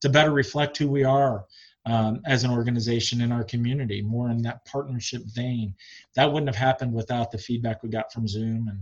[0.00, 1.44] to better reflect who we are
[1.84, 5.74] um, as an organization in our community, more in that partnership vein.
[6.16, 8.80] That wouldn't have happened without the feedback we got from Zoom and,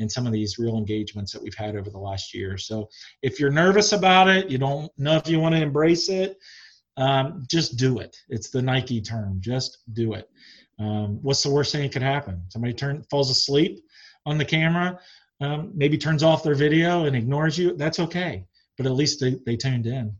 [0.00, 2.58] and some of these real engagements that we've had over the last year.
[2.58, 2.88] So
[3.22, 6.36] if you're nervous about it, you don't know if you want to embrace it,
[6.96, 8.16] um, just do it.
[8.28, 10.28] It's the Nike term, just do it.
[10.80, 12.42] Um, what's the worst thing that could happen?
[12.48, 13.84] Somebody turn falls asleep
[14.30, 14.98] on the camera,
[15.40, 17.76] um, maybe turns off their video and ignores you.
[17.76, 18.44] That's okay,
[18.76, 20.14] but at least they, they tuned in.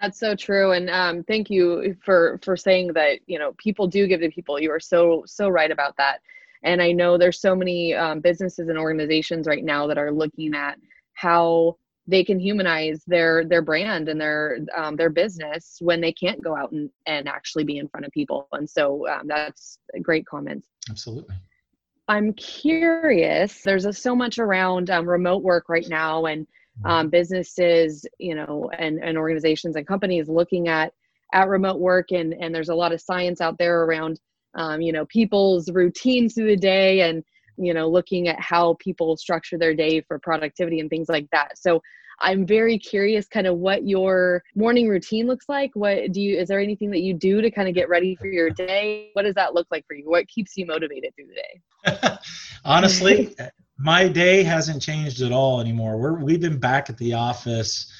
[0.00, 3.20] That's so true, and um, thank you for for saying that.
[3.26, 4.60] You know, people do give to people.
[4.60, 6.18] You are so so right about that.
[6.64, 10.54] And I know there's so many um, businesses and organizations right now that are looking
[10.54, 10.78] at
[11.12, 11.76] how
[12.06, 16.56] they can humanize their their brand and their um, their business when they can't go
[16.56, 18.48] out and, and actually be in front of people.
[18.52, 20.64] And so um, that's a great comment.
[20.90, 21.36] Absolutely.
[22.08, 23.62] I'm curious.
[23.62, 26.46] There's a, so much around um, remote work right now, and
[26.84, 30.92] um, businesses, you know, and, and organizations and companies looking at
[31.32, 34.20] at remote work, and and there's a lot of science out there around,
[34.54, 37.24] um, you know, people's routines through the day, and
[37.56, 41.56] you know, looking at how people structure their day for productivity and things like that.
[41.56, 41.80] So
[42.20, 45.70] I'm very curious kind of what your morning routine looks like.
[45.74, 48.26] What do you is there anything that you do to kind of get ready for
[48.26, 49.10] your day?
[49.14, 50.08] What does that look like for you?
[50.08, 52.16] What keeps you motivated through the day?
[52.64, 53.34] Honestly,
[53.78, 55.98] my day hasn't changed at all anymore.
[55.98, 57.90] We're we've been back at the office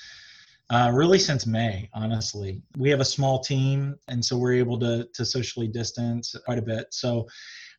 [0.70, 1.88] uh, really since May.
[1.92, 6.58] Honestly, we have a small team, and so we're able to to socially distance quite
[6.58, 6.86] a bit.
[6.90, 7.28] So,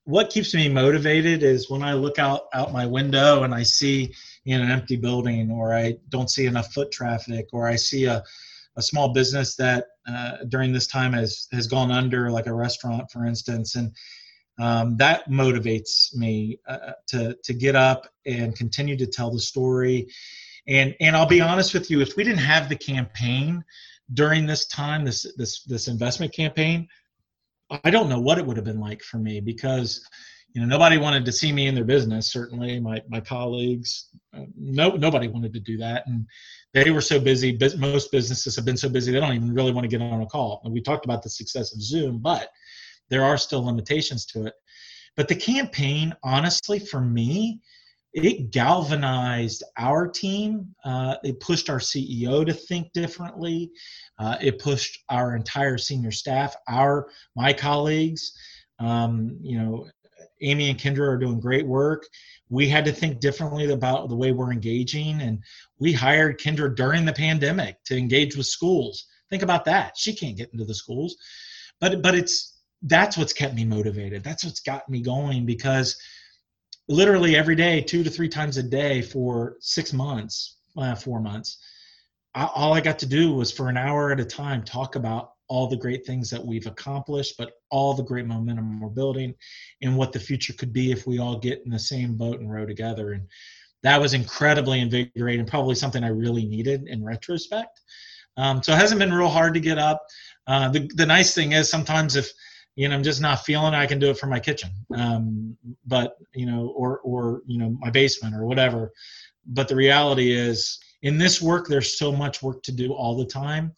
[0.06, 4.14] what keeps me motivated is when I look out out my window and I see
[4.45, 8.24] in an empty building, or I don't see enough foot traffic, or I see a
[8.78, 13.10] a small business that uh, during this time has has gone under, like a restaurant,
[13.12, 13.91] for instance, and
[14.60, 20.08] um, that motivates me uh, to to get up and continue to tell the story.
[20.68, 23.64] And and I'll be honest with you, if we didn't have the campaign
[24.14, 26.88] during this time, this this this investment campaign,
[27.70, 30.07] I don't know what it would have been like for me because
[30.53, 32.32] you know nobody wanted to see me in their business.
[32.32, 36.26] Certainly, my my colleagues, uh, no nobody wanted to do that, and
[36.74, 37.57] they were so busy.
[37.78, 40.28] Most businesses have been so busy they don't even really want to get on a
[40.28, 40.61] call.
[40.63, 42.49] And we talked about the success of Zoom, but
[43.09, 44.53] there are still limitations to it.
[45.16, 47.61] But the campaign, honestly, for me,
[48.16, 50.74] it galvanized our team.
[50.86, 53.72] Uh, it pushed our CEO to think differently.
[54.18, 58.32] Uh, it pushed our entire senior staff, our my colleagues.
[58.80, 59.88] Um, you know,
[60.41, 62.07] Amy and Kendra are doing great work.
[62.49, 65.39] We had to think differently about the way we're engaging, and
[65.80, 69.07] we hired Kendra during the pandemic to engage with schools.
[69.30, 69.97] Think about that.
[69.97, 71.18] She can't get into the schools,
[71.82, 74.24] but but it's that's what's kept me motivated.
[74.24, 75.97] That's what's got me going because
[76.88, 81.57] literally every day, two to three times a day for six months, uh, four months,
[82.33, 85.31] I, all I got to do was for an hour at a time talk about
[85.47, 89.33] all the great things that we've accomplished, but all the great momentum we're building
[89.81, 92.51] and what the future could be if we all get in the same boat and
[92.51, 93.13] row together.
[93.13, 93.27] And
[93.83, 97.79] that was incredibly invigorating, probably something I really needed in retrospect.
[98.38, 100.05] Um, so it hasn't been real hard to get up.
[100.47, 102.31] Uh, the, the nice thing is sometimes if
[102.76, 104.69] you know, I'm just not feeling I can do it from my kitchen.
[104.95, 108.91] Um, but, you know, or, or, you know, my basement or whatever.
[109.45, 113.26] But the reality is in this work, there's so much work to do all the
[113.26, 113.73] time.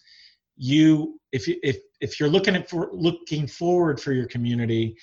[0.55, 4.95] You, if you, if, if you're looking at for looking forward for your community,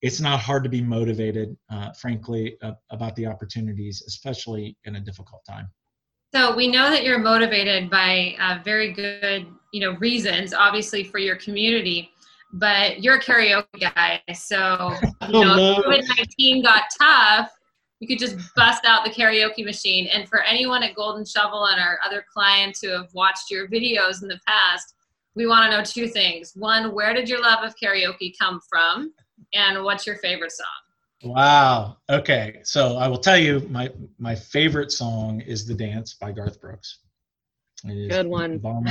[0.00, 5.00] it's not hard to be motivated, uh, frankly, uh, about the opportunities, especially in a
[5.00, 5.68] difficult time.
[6.32, 11.18] So we know that you're motivated by uh, very good, you know, reasons, obviously for
[11.18, 12.12] your community
[12.52, 14.22] but you're a karaoke guy.
[14.34, 14.92] So,
[15.28, 15.82] you know, oh, no.
[15.82, 17.50] COVID 19 got tough,
[18.00, 20.08] you could just bust out the karaoke machine.
[20.12, 24.22] And for anyone at Golden Shovel and our other clients who have watched your videos
[24.22, 24.94] in the past,
[25.36, 26.52] we want to know two things.
[26.56, 29.12] One, where did your love of karaoke come from?
[29.54, 30.66] And what's your favorite song?
[31.22, 31.98] Wow.
[32.08, 32.60] Okay.
[32.64, 37.00] So I will tell you my my favorite song is The Dance by Garth Brooks.
[37.86, 38.60] Good one.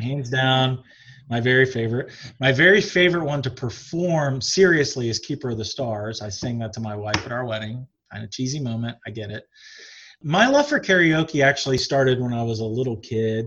[0.00, 0.82] hands down
[1.30, 2.12] my very favorite.
[2.40, 6.20] My very favorite one to perform seriously is Keeper of the Stars.
[6.20, 7.86] I sang that to my wife at our wedding.
[8.12, 8.96] Kind of cheesy moment.
[9.06, 9.44] I get it.
[10.22, 13.46] My love for karaoke actually started when I was a little kid.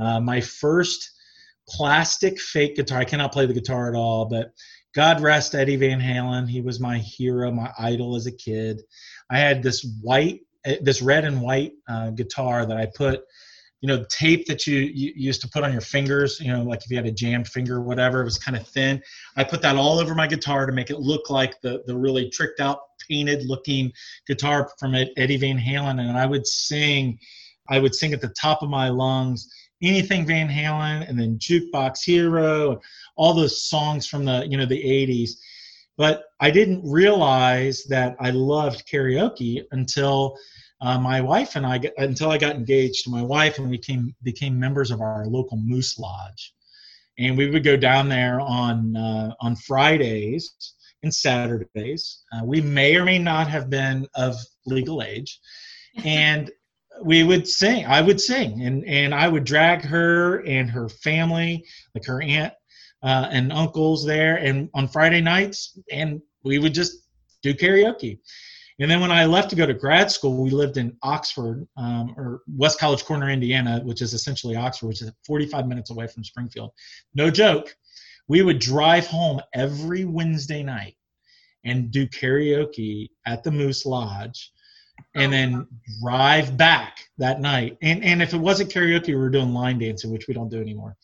[0.00, 1.10] Uh, my first
[1.68, 2.98] plastic fake guitar.
[2.98, 4.52] I cannot play the guitar at all, but
[4.94, 6.48] God rest Eddie Van Halen.
[6.48, 8.82] He was my hero, my idol as a kid.
[9.30, 13.22] I had this white, eh, this red and white uh, guitar that I put,
[13.84, 16.82] you know, tape that you, you used to put on your fingers, you know, like
[16.82, 18.98] if you had a jammed finger or whatever, it was kind of thin.
[19.36, 22.30] I put that all over my guitar to make it look like the, the really
[22.30, 22.78] tricked out,
[23.10, 23.92] painted looking
[24.26, 26.00] guitar from Eddie Van Halen.
[26.00, 27.18] And I would sing,
[27.68, 29.50] I would sing at the top of my lungs
[29.82, 32.80] anything Van Halen and then Jukebox Hero,
[33.16, 35.32] all those songs from the you know the 80s.
[35.98, 40.38] But I didn't realize that I loved karaoke until
[40.80, 44.14] uh, my wife and I until I got engaged to my wife and we became
[44.22, 46.54] became members of our local Moose Lodge,
[47.18, 50.54] and we would go down there on uh, on Fridays
[51.02, 52.22] and Saturdays.
[52.32, 55.40] Uh, we may or may not have been of legal age,
[56.04, 56.50] and
[57.02, 57.86] we would sing.
[57.86, 61.64] I would sing, and and I would drag her and her family,
[61.94, 62.52] like her aunt
[63.02, 66.96] uh, and uncles there, and on Friday nights, and we would just
[67.42, 68.18] do karaoke.
[68.80, 72.12] And then when I left to go to grad school, we lived in Oxford um,
[72.16, 76.24] or West College Corner, Indiana, which is essentially Oxford, which is 45 minutes away from
[76.24, 76.72] Springfield.
[77.14, 77.74] No joke.
[78.26, 80.96] We would drive home every Wednesday night
[81.64, 84.50] and do karaoke at the Moose Lodge
[85.14, 85.66] and then
[86.02, 87.76] drive back that night.
[87.82, 90.60] And and if it wasn't karaoke, we were doing line dancing, which we don't do
[90.60, 90.96] anymore.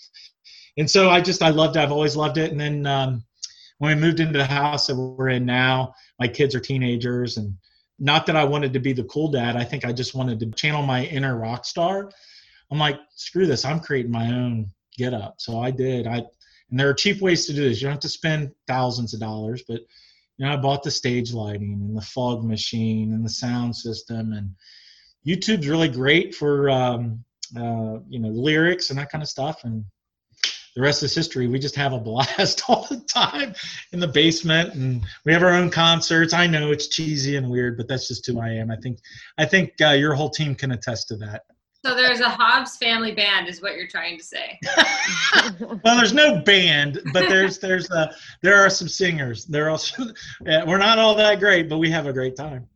[0.77, 1.81] And so I just I loved it.
[1.81, 2.51] I've always loved it.
[2.51, 3.25] And then um,
[3.81, 7.55] when we moved into the house that we're in now, my kids are teenagers, and
[7.99, 9.57] not that I wanted to be the cool dad.
[9.57, 12.11] I think I just wanted to channel my inner rock star.
[12.71, 13.65] I'm like, screw this.
[13.65, 14.69] I'm creating my own
[14.99, 15.37] get up.
[15.39, 16.07] So I did.
[16.07, 17.81] I and there are cheap ways to do this.
[17.81, 19.81] You don't have to spend thousands of dollars, but
[20.37, 24.35] you know, I bought the stage lighting and the fog machine and the sound system,
[24.35, 24.55] and
[25.27, 27.25] YouTube's really great for um,
[27.57, 29.65] uh, you know lyrics and that kind of stuff.
[29.65, 29.87] And
[30.75, 31.49] the rest is history.
[31.49, 33.55] We just have a blast all the time
[33.93, 36.33] in the basement, and we have our own concerts.
[36.33, 38.71] I know it's cheesy and weird, but that's just who I am.
[38.71, 38.99] I think
[39.39, 41.43] I think uh, your whole team can attest to that.
[41.85, 44.59] So there's a Hobbs family band, is what you're trying to say.
[45.83, 48.13] well, there's no band, but there's there's uh,
[48.43, 49.47] there are some singers.
[49.47, 50.05] There also
[50.45, 52.67] yeah, we're not all that great, but we have a great time.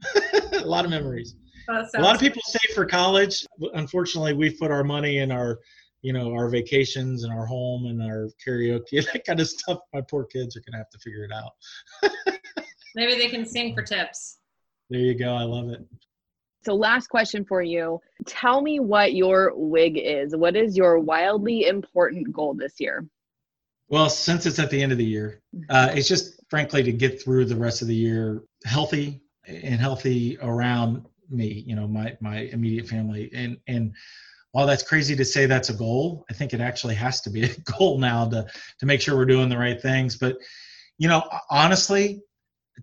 [0.53, 1.36] a lot of memories.
[1.68, 3.45] a lot of people save for college.
[3.74, 5.61] Unfortunately, we put our money in our
[6.05, 9.79] you know our vacations and our home and our karaoke that kind of stuff.
[9.93, 11.53] My poor kids are gonna have to figure it out.
[12.95, 14.39] Maybe they can sing for tips.
[14.91, 15.35] There you go.
[15.35, 15.81] I love it.
[16.63, 18.01] So, last question for you.
[18.27, 20.37] Tell me what your wig is.
[20.37, 23.07] What is your wildly important goal this year?
[23.89, 25.41] Well, since it's at the end of the year,
[25.71, 30.39] uh, it's just frankly to get through the rest of the year healthy and healthy
[30.41, 33.31] around me, you know, my my immediate family.
[33.35, 33.95] And and
[34.55, 37.43] while that's crazy to say that's a goal, I think it actually has to be
[37.43, 38.47] a goal now to
[38.79, 40.17] to make sure we're doing the right things.
[40.17, 40.37] But
[40.97, 42.23] you know, honestly,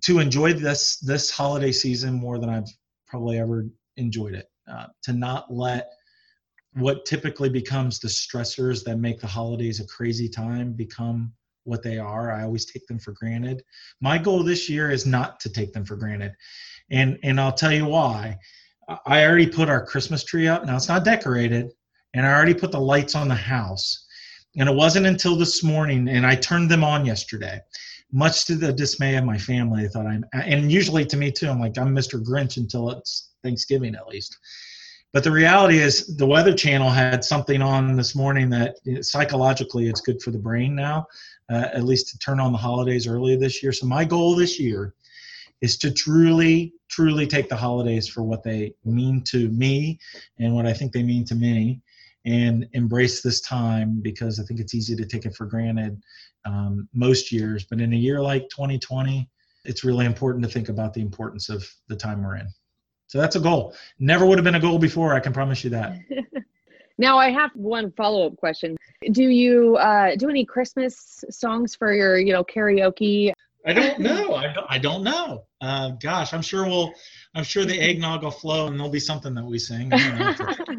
[0.02, 2.68] to enjoy this this holiday season more than I've
[3.08, 4.48] probably ever enjoyed it.
[4.70, 5.88] Uh, to not let
[6.74, 11.32] what typically becomes the stressors that make the holidays a crazy time become
[11.64, 12.34] what they are.
[12.34, 13.64] I always take them for granted.
[14.02, 16.34] My goal this year is not to take them for granted.
[16.90, 18.40] And and I'll tell you why.
[19.06, 20.66] I already put our Christmas tree up.
[20.66, 21.72] Now it's not decorated,
[22.14, 24.06] and I already put the lights on the house.
[24.58, 27.62] And it wasn't until this morning, and I turned them on yesterday
[28.12, 31.50] much to the dismay of my family, I thought I'm, and usually to me too,
[31.50, 32.22] I'm like, I'm Mr.
[32.22, 34.38] Grinch until it's Thanksgiving at least.
[35.14, 40.02] But the reality is, the Weather Channel had something on this morning that psychologically it's
[40.02, 41.06] good for the brain now,
[41.50, 43.74] uh, at least to turn on the holidays early this year.
[43.74, 44.94] So, my goal this year
[45.62, 50.00] is to truly, truly take the holidays for what they mean to me
[50.40, 51.82] and what I think they mean to many
[52.26, 56.02] and embrace this time because I think it's easy to take it for granted
[56.46, 57.66] um, most years.
[57.66, 59.30] But in a year like 2020,
[59.66, 62.48] it's really important to think about the importance of the time we're in.
[63.08, 63.76] So that's a goal.
[64.00, 65.14] Never would have been a goal before.
[65.14, 65.98] I can promise you that.
[66.98, 68.78] now I have one follow up question.
[69.12, 73.34] Do you uh, do any Christmas songs for your you know karaoke?
[73.66, 74.36] I don't know.
[74.36, 75.46] I don't, I don't know.
[75.60, 76.94] Uh, gosh, I'm sure we'll.
[77.34, 79.92] I'm sure the eggnog will flow, and there'll be something that we sing.
[79.92, 80.34] how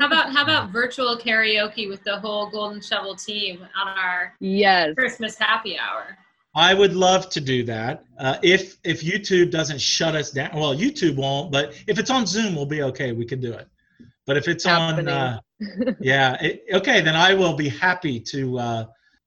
[0.06, 5.38] about how about virtual karaoke with the whole Golden Shovel team on our yes Christmas
[5.38, 6.18] happy hour?
[6.54, 8.04] I would love to do that.
[8.18, 11.52] Uh, if if YouTube doesn't shut us down, well, YouTube won't.
[11.52, 13.12] But if it's on Zoom, we'll be okay.
[13.12, 13.68] We can do it.
[14.26, 15.08] But if it's Happening.
[15.08, 15.40] on,
[15.78, 18.58] uh, yeah, it, okay, then I will be happy to.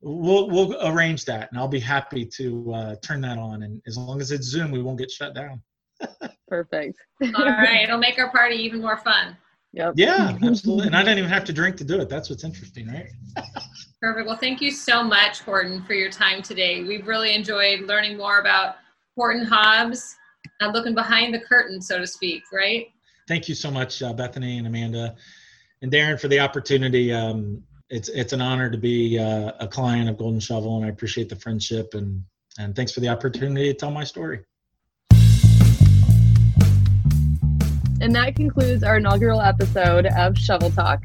[0.07, 3.63] We'll we'll arrange that, and I'll be happy to uh, turn that on.
[3.63, 5.63] And as long as it's Zoom, we won't get shut down.
[6.47, 6.95] Perfect.
[7.23, 9.35] All right, it'll make our party even more fun.
[9.73, 9.95] Yep.
[9.97, 10.85] Yeah, absolutely.
[10.87, 12.07] and I didn't even have to drink to do it.
[12.07, 13.07] That's what's interesting, right?
[14.01, 14.27] Perfect.
[14.27, 16.83] Well, thank you so much, Horton, for your time today.
[16.83, 18.75] We've really enjoyed learning more about
[19.17, 20.15] Horton Hobbs
[20.59, 22.87] and looking behind the curtain, so to speak, right?
[23.27, 25.15] Thank you so much, uh, Bethany and Amanda
[25.81, 27.11] and Darren, for the opportunity.
[27.11, 30.89] Um, it's it's an honor to be uh, a client of Golden Shovel, and I
[30.89, 32.23] appreciate the friendship and
[32.57, 34.39] and thanks for the opportunity to tell my story.
[38.01, 41.03] And that concludes our inaugural episode of Shovel Talk.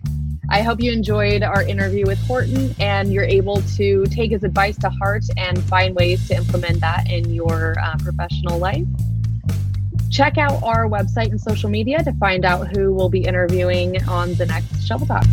[0.49, 4.77] I hope you enjoyed our interview with Horton and you're able to take his advice
[4.79, 8.85] to heart and find ways to implement that in your uh, professional life.
[10.11, 14.35] Check out our website and social media to find out who will be interviewing on
[14.35, 15.25] the next Shovel Talk.